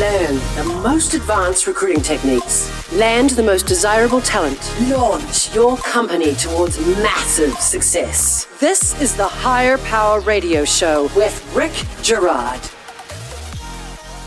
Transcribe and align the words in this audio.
Learn 0.00 0.34
the 0.56 0.80
most 0.82 1.14
advanced 1.14 1.66
recruiting 1.66 2.02
techniques. 2.02 2.92
Land 2.92 3.30
the 3.30 3.42
most 3.42 3.66
desirable 3.66 4.20
talent. 4.20 4.60
Launch 4.90 5.54
your 5.54 5.78
company 5.78 6.34
towards 6.34 6.78
massive 6.98 7.54
success. 7.54 8.46
This 8.60 9.00
is 9.00 9.16
the 9.16 9.26
Hire 9.26 9.78
Power 9.78 10.20
Radio 10.20 10.66
Show 10.66 11.04
with 11.16 11.50
Rick 11.56 11.72
Girard. 12.02 12.60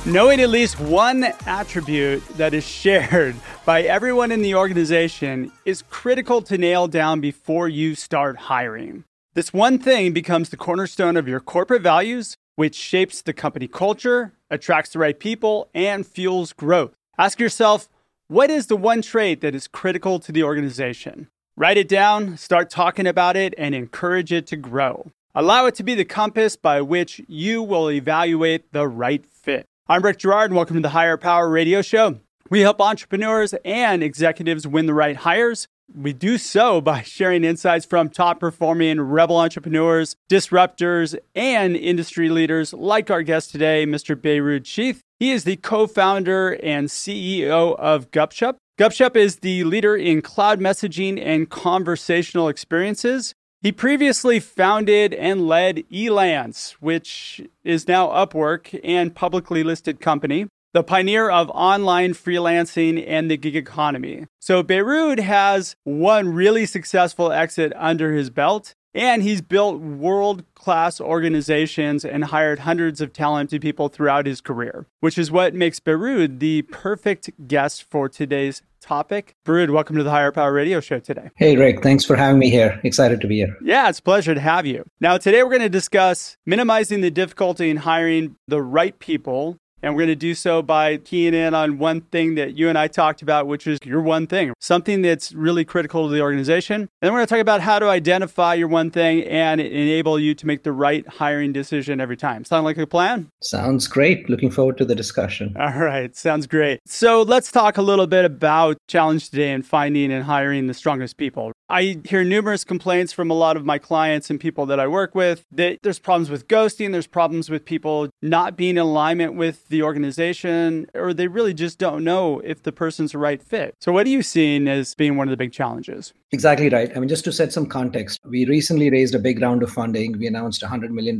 Knowing 0.07 0.41
at 0.41 0.49
least 0.49 0.79
one 0.79 1.25
attribute 1.45 2.27
that 2.29 2.55
is 2.55 2.65
shared 2.67 3.35
by 3.63 3.83
everyone 3.83 4.31
in 4.31 4.41
the 4.41 4.55
organization 4.55 5.51
is 5.65 5.83
critical 5.91 6.41
to 6.41 6.57
nail 6.57 6.87
down 6.87 7.21
before 7.21 7.69
you 7.69 7.93
start 7.93 8.37
hiring. 8.37 9.03
This 9.35 9.53
one 9.53 9.77
thing 9.77 10.13
becomes 10.13 10.49
the 10.49 10.57
cornerstone 10.57 11.15
of 11.15 11.27
your 11.27 11.39
corporate 11.39 11.83
values, 11.83 12.37
which 12.59 12.75
shapes 12.75 13.21
the 13.21 13.31
company 13.31 13.69
culture, 13.69 14.33
attracts 14.49 14.91
the 14.91 14.99
right 14.99 15.17
people, 15.17 15.69
and 15.73 16.05
fuels 16.05 16.51
growth. 16.51 16.91
Ask 17.17 17.39
yourself, 17.39 17.87
what 18.27 18.49
is 18.49 18.67
the 18.67 18.75
one 18.75 19.01
trait 19.01 19.39
that 19.39 19.55
is 19.55 19.65
critical 19.65 20.19
to 20.19 20.33
the 20.33 20.43
organization? 20.43 21.29
Write 21.55 21.77
it 21.77 21.87
down, 21.87 22.35
start 22.35 22.69
talking 22.69 23.07
about 23.07 23.37
it, 23.37 23.53
and 23.57 23.73
encourage 23.73 24.33
it 24.33 24.45
to 24.47 24.57
grow. 24.57 25.09
Allow 25.33 25.67
it 25.67 25.75
to 25.75 25.83
be 25.83 25.95
the 25.95 26.03
compass 26.03 26.57
by 26.57 26.81
which 26.81 27.21
you 27.29 27.63
will 27.63 27.89
evaluate 27.89 28.73
the 28.73 28.89
right 28.89 29.25
fit. 29.25 29.65
I'm 29.87 30.03
Rick 30.03 30.17
Girard, 30.17 30.51
and 30.51 30.57
welcome 30.57 30.75
to 30.75 30.81
the 30.81 30.89
Hire 30.89 31.15
Power 31.15 31.49
Radio 31.49 31.81
Show. 31.81 32.19
We 32.49 32.59
help 32.59 32.81
entrepreneurs 32.81 33.53
and 33.63 34.03
executives 34.03 34.67
win 34.67 34.85
the 34.85 34.93
right 34.93 35.15
hires. 35.15 35.69
We 35.95 36.13
do 36.13 36.37
so 36.37 36.81
by 36.81 37.01
sharing 37.03 37.43
insights 37.43 37.85
from 37.85 38.09
top 38.09 38.39
performing 38.39 39.01
rebel 39.01 39.37
entrepreneurs, 39.37 40.15
disruptors, 40.29 41.17
and 41.35 41.75
industry 41.75 42.29
leaders 42.29 42.73
like 42.73 43.09
our 43.09 43.23
guest 43.23 43.51
today, 43.51 43.85
Mr. 43.85 44.15
Beerud 44.15 44.63
Sheth. 44.63 44.99
He 45.19 45.31
is 45.31 45.43
the 45.43 45.57
co 45.57 45.87
founder 45.87 46.57
and 46.63 46.87
CEO 46.87 47.77
of 47.77 48.11
Gupshup. 48.11 48.55
Gupshup 48.77 49.15
is 49.15 49.37
the 49.37 49.65
leader 49.65 49.95
in 49.95 50.21
cloud 50.21 50.59
messaging 50.59 51.21
and 51.21 51.49
conversational 51.49 52.47
experiences. 52.47 53.33
He 53.61 53.73
previously 53.73 54.39
founded 54.39 55.13
and 55.13 55.45
led 55.45 55.83
Elance, 55.91 56.71
which 56.79 57.41
is 57.65 57.89
now 57.89 58.07
Upwork 58.07 58.79
and 58.85 59.13
publicly 59.13 59.63
listed 59.63 59.99
company, 59.99 60.47
the 60.73 60.83
pioneer 60.83 61.29
of 61.29 61.49
online 61.51 62.13
freelancing 62.13 63.03
and 63.07 63.29
the 63.29 63.37
gig 63.37 63.55
economy. 63.55 64.27
So 64.39 64.61
Beerud 64.61 65.19
has 65.19 65.75
one 65.83 66.29
really 66.29 66.65
successful 66.65 67.31
exit 67.31 67.73
under 67.75 68.13
his 68.13 68.29
belt, 68.29 68.75
and 68.93 69.23
he's 69.23 69.41
built 69.41 69.81
world 69.81 70.43
class 70.53 71.01
organizations 71.01 72.05
and 72.05 72.25
hired 72.25 72.59
hundreds 72.59 73.01
of 73.01 73.13
talented 73.13 73.61
people 73.61 73.89
throughout 73.89 74.27
his 74.27 74.41
career, 74.41 74.85
which 74.99 75.17
is 75.17 75.31
what 75.31 75.55
makes 75.55 75.79
Beerud 75.79 76.39
the 76.39 76.61
perfect 76.63 77.31
guest 77.47 77.83
for 77.89 78.07
today's 78.07 78.61
topic. 78.79 79.33
Beerud, 79.45 79.71
welcome 79.71 79.95
to 79.95 80.03
the 80.03 80.11
Hire 80.11 80.31
Power 80.31 80.53
Radio 80.53 80.79
Show 80.79 80.99
today. 80.99 81.31
Hey, 81.35 81.57
Rick. 81.57 81.81
Thanks 81.81 82.05
for 82.05 82.15
having 82.15 82.39
me 82.39 82.49
here. 82.49 82.79
Excited 82.83 83.21
to 83.21 83.27
be 83.27 83.37
here. 83.37 83.57
Yeah, 83.61 83.89
it's 83.89 83.99
a 83.99 84.03
pleasure 84.03 84.35
to 84.35 84.39
have 84.39 84.65
you. 84.65 84.85
Now, 85.01 85.17
today 85.17 85.43
we're 85.43 85.49
going 85.49 85.61
to 85.61 85.69
discuss 85.69 86.37
minimizing 86.45 87.01
the 87.01 87.11
difficulty 87.11 87.69
in 87.69 87.77
hiring 87.77 88.35
the 88.47 88.61
right 88.61 88.97
people 88.99 89.57
and 89.81 89.95
we're 89.95 90.01
going 90.01 90.09
to 90.09 90.15
do 90.15 90.35
so 90.35 90.61
by 90.61 90.97
keying 90.97 91.33
in 91.33 91.53
on 91.53 91.77
one 91.77 92.01
thing 92.01 92.35
that 92.35 92.55
you 92.55 92.69
and 92.69 92.77
I 92.77 92.87
talked 92.87 93.21
about, 93.21 93.47
which 93.47 93.67
is 93.67 93.79
your 93.83 94.01
one 94.01 94.27
thing, 94.27 94.53
something 94.59 95.01
that's 95.01 95.31
really 95.33 95.65
critical 95.65 96.07
to 96.07 96.13
the 96.13 96.21
organization. 96.21 96.81
And 96.81 96.89
then 97.01 97.13
we're 97.13 97.19
going 97.19 97.27
to 97.27 97.35
talk 97.35 97.41
about 97.41 97.61
how 97.61 97.79
to 97.79 97.87
identify 97.87 98.53
your 98.55 98.67
one 98.67 98.91
thing 98.91 99.23
and 99.23 99.61
enable 99.61 100.19
you 100.19 100.33
to 100.35 100.47
make 100.47 100.63
the 100.63 100.71
right 100.71 101.07
hiring 101.07 101.53
decision 101.53 102.01
every 102.01 102.17
time. 102.17 102.45
Sound 102.45 102.65
like 102.65 102.77
a 102.77 102.87
plan? 102.87 103.31
Sounds 103.41 103.87
great. 103.87 104.29
Looking 104.29 104.51
forward 104.51 104.77
to 104.77 104.85
the 104.85 104.95
discussion. 104.95 105.55
All 105.59 105.79
right. 105.79 106.15
Sounds 106.15 106.47
great. 106.47 106.79
So 106.85 107.21
let's 107.21 107.51
talk 107.51 107.77
a 107.77 107.81
little 107.81 108.07
bit 108.07 108.25
about 108.25 108.77
challenge 108.87 109.29
today 109.29 109.51
in 109.51 109.63
finding 109.63 110.11
and 110.11 110.23
hiring 110.23 110.67
the 110.67 110.73
strongest 110.73 111.17
people. 111.17 111.51
I 111.69 111.99
hear 112.03 112.23
numerous 112.23 112.63
complaints 112.63 113.13
from 113.13 113.29
a 113.29 113.35
lot 113.35 113.55
of 113.55 113.63
my 113.63 113.77
clients 113.77 114.29
and 114.29 114.39
people 114.39 114.65
that 114.65 114.79
I 114.79 114.87
work 114.87 115.13
with 115.13 115.45
that 115.51 115.77
there's 115.83 115.99
problems 115.99 116.29
with 116.29 116.47
ghosting, 116.47 116.91
there's 116.91 117.07
problems 117.07 117.49
with 117.49 117.63
people 117.63 118.09
not 118.21 118.57
being 118.57 118.71
in 118.71 118.77
alignment 118.77 119.35
with 119.35 119.68
the 119.69 119.83
organization, 119.83 120.87
or 120.93 121.13
they 121.13 121.27
really 121.27 121.53
just 121.53 121.77
don't 121.77 122.03
know 122.03 122.39
if 122.39 122.63
the 122.63 122.71
person's 122.71 123.13
the 123.13 123.17
right 123.17 123.41
fit. 123.41 123.75
So, 123.79 123.91
what 123.91 124.05
are 124.05 124.09
you 124.09 124.21
seeing 124.21 124.67
as 124.67 124.95
being 124.95 125.15
one 125.17 125.27
of 125.27 125.31
the 125.31 125.37
big 125.37 125.51
challenges? 125.51 126.13
Exactly 126.31 126.69
right. 126.69 126.91
I 126.95 126.99
mean, 126.99 127.09
just 127.09 127.23
to 127.23 127.31
set 127.31 127.51
some 127.51 127.65
context, 127.65 128.19
we 128.23 128.45
recently 128.45 128.91
raised 128.91 129.15
a 129.15 129.19
big 129.19 129.41
round 129.41 129.63
of 129.63 129.71
funding. 129.71 130.17
We 130.17 130.27
announced 130.27 130.61
a 130.61 130.67
$100 130.67 130.91
million 130.91 131.17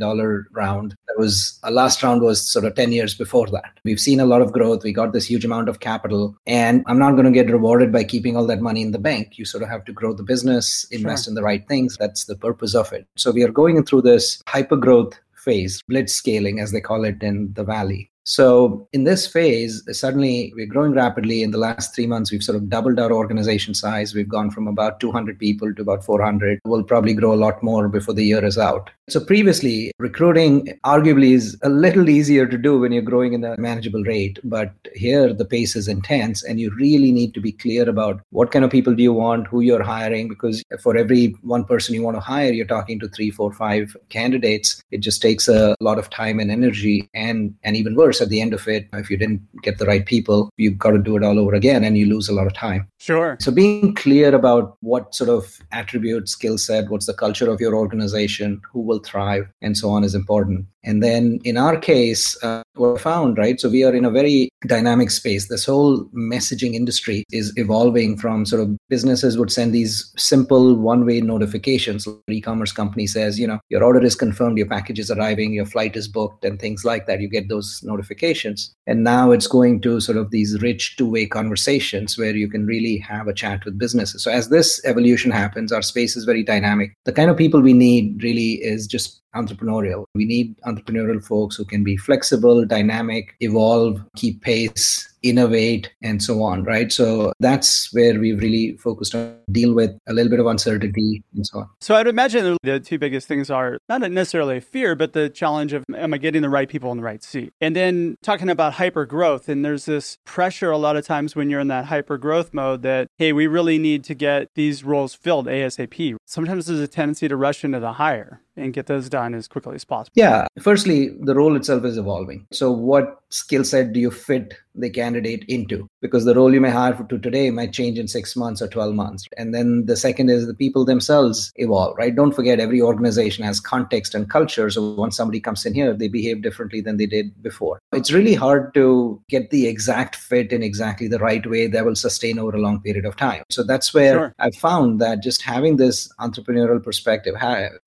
round. 0.52 0.94
That 1.08 1.18
was 1.18 1.58
our 1.64 1.72
last 1.72 2.02
round 2.02 2.22
was 2.22 2.40
sort 2.40 2.64
of 2.64 2.76
10 2.76 2.92
years 2.92 3.14
before 3.14 3.48
that. 3.48 3.72
We've 3.84 3.98
seen 3.98 4.20
a 4.20 4.26
lot 4.26 4.40
of 4.40 4.52
growth. 4.52 4.84
We 4.84 4.92
got 4.92 5.12
this 5.12 5.26
huge 5.26 5.44
amount 5.44 5.68
of 5.68 5.80
capital. 5.80 6.36
And 6.46 6.84
I'm 6.86 6.98
not 6.98 7.12
going 7.12 7.24
to 7.24 7.32
get 7.32 7.50
rewarded 7.50 7.92
by 7.92 8.04
keeping 8.04 8.36
all 8.36 8.46
that 8.46 8.60
money 8.60 8.82
in 8.82 8.92
the 8.92 8.98
bank. 8.98 9.36
You 9.36 9.44
sort 9.44 9.64
of 9.64 9.68
have 9.68 9.84
to 9.86 9.92
grow 9.92 10.12
the 10.12 10.22
business, 10.22 10.86
invest 10.92 11.24
sure. 11.24 11.32
in 11.32 11.34
the 11.34 11.42
right 11.42 11.66
things. 11.66 11.96
That's 11.98 12.26
the 12.26 12.36
purpose 12.36 12.76
of 12.76 12.92
it. 12.92 13.08
So 13.16 13.32
we 13.32 13.42
are 13.42 13.50
going 13.50 13.84
through 13.84 14.02
this 14.02 14.40
hyper 14.46 14.76
growth 14.76 15.18
phase, 15.40 15.82
blitz 15.88 16.12
scaling, 16.12 16.60
as 16.60 16.70
they 16.70 16.80
call 16.80 17.04
it 17.04 17.22
in 17.22 17.52
the 17.54 17.64
Valley. 17.64 18.09
So 18.24 18.86
in 18.92 19.04
this 19.04 19.26
phase, 19.26 19.82
suddenly 19.98 20.52
we're 20.54 20.66
growing 20.66 20.92
rapidly. 20.92 21.42
In 21.42 21.50
the 21.50 21.58
last 21.58 21.94
three 21.94 22.06
months, 22.06 22.30
we've 22.30 22.42
sort 22.42 22.56
of 22.56 22.68
doubled 22.68 22.98
our 22.98 23.12
organization 23.12 23.74
size. 23.74 24.14
We've 24.14 24.28
gone 24.28 24.50
from 24.50 24.68
about 24.68 25.00
200 25.00 25.38
people 25.38 25.74
to 25.74 25.82
about 25.82 26.04
400. 26.04 26.60
We'll 26.64 26.82
probably 26.82 27.14
grow 27.14 27.32
a 27.32 27.34
lot 27.34 27.62
more 27.62 27.88
before 27.88 28.14
the 28.14 28.24
year 28.24 28.44
is 28.44 28.58
out. 28.58 28.90
So 29.08 29.18
previously, 29.18 29.90
recruiting 29.98 30.68
arguably 30.84 31.32
is 31.32 31.58
a 31.62 31.68
little 31.68 32.08
easier 32.08 32.46
to 32.46 32.56
do 32.56 32.78
when 32.78 32.92
you're 32.92 33.02
growing 33.02 33.32
in 33.32 33.42
a 33.42 33.56
manageable 33.58 34.04
rate. 34.04 34.38
But 34.44 34.72
here, 34.94 35.32
the 35.32 35.44
pace 35.44 35.74
is 35.74 35.88
intense, 35.88 36.44
and 36.44 36.60
you 36.60 36.70
really 36.76 37.10
need 37.10 37.34
to 37.34 37.40
be 37.40 37.52
clear 37.52 37.88
about 37.88 38.20
what 38.30 38.52
kind 38.52 38.64
of 38.64 38.70
people 38.70 38.94
do 38.94 39.02
you 39.02 39.12
want, 39.12 39.48
who 39.48 39.62
you're 39.62 39.82
hiring, 39.82 40.28
because 40.28 40.62
for 40.80 40.96
every 40.96 41.34
one 41.42 41.64
person 41.64 41.94
you 41.94 42.02
want 42.02 42.16
to 42.16 42.20
hire, 42.20 42.52
you're 42.52 42.66
talking 42.66 43.00
to 43.00 43.08
three, 43.08 43.30
four, 43.30 43.52
five 43.52 43.96
candidates. 44.10 44.82
It 44.90 44.98
just 44.98 45.22
takes 45.22 45.48
a 45.48 45.74
lot 45.80 45.98
of 45.98 46.10
time 46.10 46.38
and 46.38 46.50
energy, 46.50 47.08
and 47.14 47.54
and 47.64 47.76
even 47.76 47.96
worse 47.96 48.09
at 48.18 48.30
the 48.30 48.40
end 48.40 48.54
of 48.54 48.66
it, 48.66 48.88
if 48.94 49.10
you 49.10 49.16
didn't 49.16 49.42
get 49.62 49.78
the 49.78 49.84
right 49.84 50.06
people, 50.06 50.50
you've 50.56 50.78
got 50.78 50.92
to 50.92 50.98
do 50.98 51.16
it 51.16 51.22
all 51.22 51.38
over 51.38 51.54
again 51.54 51.84
and 51.84 51.98
you 51.98 52.06
lose 52.06 52.28
a 52.28 52.32
lot 52.32 52.46
of 52.46 52.54
time. 52.54 52.88
Sure. 52.98 53.36
So 53.40 53.52
being 53.52 53.94
clear 53.94 54.34
about 54.34 54.76
what 54.80 55.14
sort 55.14 55.28
of 55.30 55.58
attribute, 55.72 56.28
skill 56.28 56.56
set, 56.56 56.88
what's 56.88 57.06
the 57.06 57.14
culture 57.14 57.50
of 57.50 57.60
your 57.60 57.74
organization, 57.74 58.60
who 58.72 58.80
will 58.80 59.00
thrive, 59.00 59.46
and 59.60 59.76
so 59.76 59.90
on 59.90 60.04
is 60.04 60.14
important. 60.14 60.66
And 60.82 61.02
then 61.02 61.38
in 61.44 61.56
our 61.56 61.76
case, 61.76 62.42
uh, 62.42 62.62
I 62.80 62.98
found, 62.98 63.36
right? 63.36 63.60
So 63.60 63.68
we 63.68 63.84
are 63.84 63.94
in 63.94 64.04
a 64.04 64.10
very 64.10 64.48
dynamic 64.66 65.10
space. 65.10 65.48
This 65.48 65.66
whole 65.66 66.04
messaging 66.06 66.74
industry 66.74 67.24
is 67.30 67.52
evolving 67.56 68.16
from 68.16 68.46
sort 68.46 68.62
of 68.62 68.76
businesses 68.88 69.36
would 69.36 69.52
send 69.52 69.74
these 69.74 70.12
simple 70.16 70.76
one 70.76 71.04
way 71.04 71.20
notifications. 71.20 72.06
e 72.28 72.40
commerce 72.40 72.72
company 72.72 73.06
says, 73.06 73.38
you 73.38 73.46
know, 73.46 73.60
your 73.68 73.84
order 73.84 74.02
is 74.02 74.14
confirmed, 74.14 74.56
your 74.56 74.66
package 74.66 74.98
is 74.98 75.10
arriving, 75.10 75.52
your 75.52 75.66
flight 75.66 75.96
is 75.96 76.08
booked, 76.08 76.44
and 76.44 76.58
things 76.58 76.84
like 76.84 77.06
that. 77.06 77.20
You 77.20 77.28
get 77.28 77.48
those 77.48 77.82
notifications. 77.82 78.72
And 78.86 79.04
now 79.04 79.30
it's 79.30 79.46
going 79.46 79.80
to 79.82 80.00
sort 80.00 80.18
of 80.18 80.30
these 80.30 80.60
rich 80.62 80.96
two 80.96 81.10
way 81.10 81.26
conversations 81.26 82.16
where 82.16 82.34
you 82.34 82.48
can 82.48 82.66
really 82.66 82.98
have 82.98 83.28
a 83.28 83.34
chat 83.34 83.64
with 83.64 83.78
businesses. 83.78 84.22
So 84.22 84.30
as 84.30 84.48
this 84.48 84.80
evolution 84.84 85.30
happens, 85.30 85.72
our 85.72 85.82
space 85.82 86.16
is 86.16 86.24
very 86.24 86.42
dynamic. 86.42 86.94
The 87.04 87.12
kind 87.12 87.30
of 87.30 87.36
people 87.36 87.60
we 87.60 87.72
need 87.72 88.22
really 88.22 88.52
is 88.54 88.86
just 88.86 89.19
entrepreneurial. 89.34 90.04
We 90.14 90.24
need 90.24 90.58
entrepreneurial 90.62 91.24
folks 91.24 91.56
who 91.56 91.64
can 91.64 91.84
be 91.84 91.96
flexible, 91.96 92.64
dynamic, 92.64 93.36
evolve, 93.40 94.02
keep 94.16 94.42
pace, 94.42 95.10
innovate 95.22 95.92
and 96.02 96.22
so 96.22 96.42
on 96.42 96.64
right? 96.64 96.92
So 96.92 97.32
that's 97.40 97.92
where 97.92 98.18
we've 98.18 98.40
really 98.40 98.76
focused 98.76 99.14
on 99.14 99.36
deal 99.50 99.74
with 99.74 99.96
a 100.06 100.12
little 100.12 100.30
bit 100.30 100.40
of 100.40 100.46
uncertainty 100.46 101.22
and 101.34 101.46
so 101.46 101.60
on. 101.60 101.68
So 101.80 101.94
i'd 101.94 102.06
imagine 102.06 102.56
the 102.62 102.80
two 102.80 102.98
biggest 102.98 103.26
things 103.28 103.50
are 103.50 103.78
not 103.88 104.00
necessarily 104.10 104.60
fear 104.60 104.94
but 104.94 105.12
the 105.12 105.28
challenge 105.28 105.72
of 105.72 105.84
am 105.94 106.14
i 106.14 106.18
getting 106.18 106.42
the 106.42 106.48
right 106.48 106.68
people 106.68 106.90
in 106.90 106.98
the 106.98 107.02
right 107.02 107.22
seat? 107.22 107.52
And 107.60 107.76
then 107.76 108.16
talking 108.22 108.48
about 108.48 108.74
hyper 108.74 109.06
growth 109.06 109.48
and 109.48 109.64
there's 109.64 109.84
this 109.84 110.18
pressure 110.24 110.70
a 110.70 110.78
lot 110.78 110.96
of 110.96 111.06
times 111.06 111.36
when 111.36 111.50
you're 111.50 111.60
in 111.60 111.68
that 111.68 111.86
hyper 111.86 112.18
growth 112.18 112.54
mode 112.54 112.82
that 112.82 113.08
hey 113.18 113.32
we 113.32 113.46
really 113.46 113.78
need 113.78 114.04
to 114.04 114.14
get 114.14 114.48
these 114.54 114.84
roles 114.84 115.14
filled 115.14 115.46
asap 115.46 116.16
sometimes 116.26 116.66
there's 116.66 116.80
a 116.80 116.88
tendency 116.88 117.28
to 117.28 117.36
rush 117.36 117.64
into 117.64 117.80
the 117.80 117.94
hire 117.94 118.42
and 118.60 118.72
get 118.72 118.86
those 118.86 119.08
done 119.08 119.34
as 119.34 119.48
quickly 119.48 119.74
as 119.74 119.84
possible. 119.84 120.12
Yeah 120.14 120.46
firstly 120.60 121.10
the 121.20 121.34
role 121.34 121.56
itself 121.56 121.84
is 121.84 121.98
evolving. 121.98 122.46
So 122.52 122.70
what 122.70 123.22
skill 123.30 123.64
set 123.64 123.92
do 123.92 124.00
you 124.00 124.10
fit 124.10 124.54
the 124.74 124.90
candidate 124.90 125.44
into 125.48 125.86
because 126.00 126.24
the 126.24 126.34
role 126.34 126.52
you 126.52 126.60
may 126.60 126.70
hire 126.70 126.94
to 126.94 127.18
today 127.18 127.50
might 127.50 127.72
change 127.72 127.98
in 127.98 128.08
six 128.08 128.36
months 128.36 128.62
or 128.62 128.68
12 128.68 128.94
months. 128.94 129.26
And 129.36 129.54
then 129.54 129.86
the 129.86 129.96
second 129.96 130.30
is 130.30 130.46
the 130.46 130.54
people 130.54 130.84
themselves 130.84 131.52
evolve, 131.56 131.96
right? 131.96 132.14
Don't 132.14 132.32
forget, 132.32 132.60
every 132.60 132.80
organization 132.80 133.44
has 133.44 133.60
context 133.60 134.14
and 134.14 134.30
culture. 134.30 134.70
So 134.70 134.94
once 134.94 135.16
somebody 135.16 135.40
comes 135.40 135.66
in 135.66 135.74
here, 135.74 135.92
they 135.92 136.08
behave 136.08 136.42
differently 136.42 136.80
than 136.80 136.96
they 136.96 137.06
did 137.06 137.42
before. 137.42 137.80
It's 137.92 138.12
really 138.12 138.34
hard 138.34 138.72
to 138.74 139.20
get 139.28 139.50
the 139.50 139.66
exact 139.66 140.16
fit 140.16 140.52
in 140.52 140.62
exactly 140.62 141.08
the 141.08 141.18
right 141.18 141.46
way 141.46 141.66
that 141.66 141.84
will 141.84 141.96
sustain 141.96 142.38
over 142.38 142.56
a 142.56 142.60
long 142.60 142.80
period 142.80 143.04
of 143.04 143.16
time. 143.16 143.42
So 143.50 143.62
that's 143.62 143.92
where 143.92 144.14
sure. 144.14 144.34
I 144.38 144.50
found 144.50 145.00
that 145.00 145.22
just 145.22 145.42
having 145.42 145.76
this 145.76 146.08
entrepreneurial 146.20 146.82
perspective, 146.82 147.34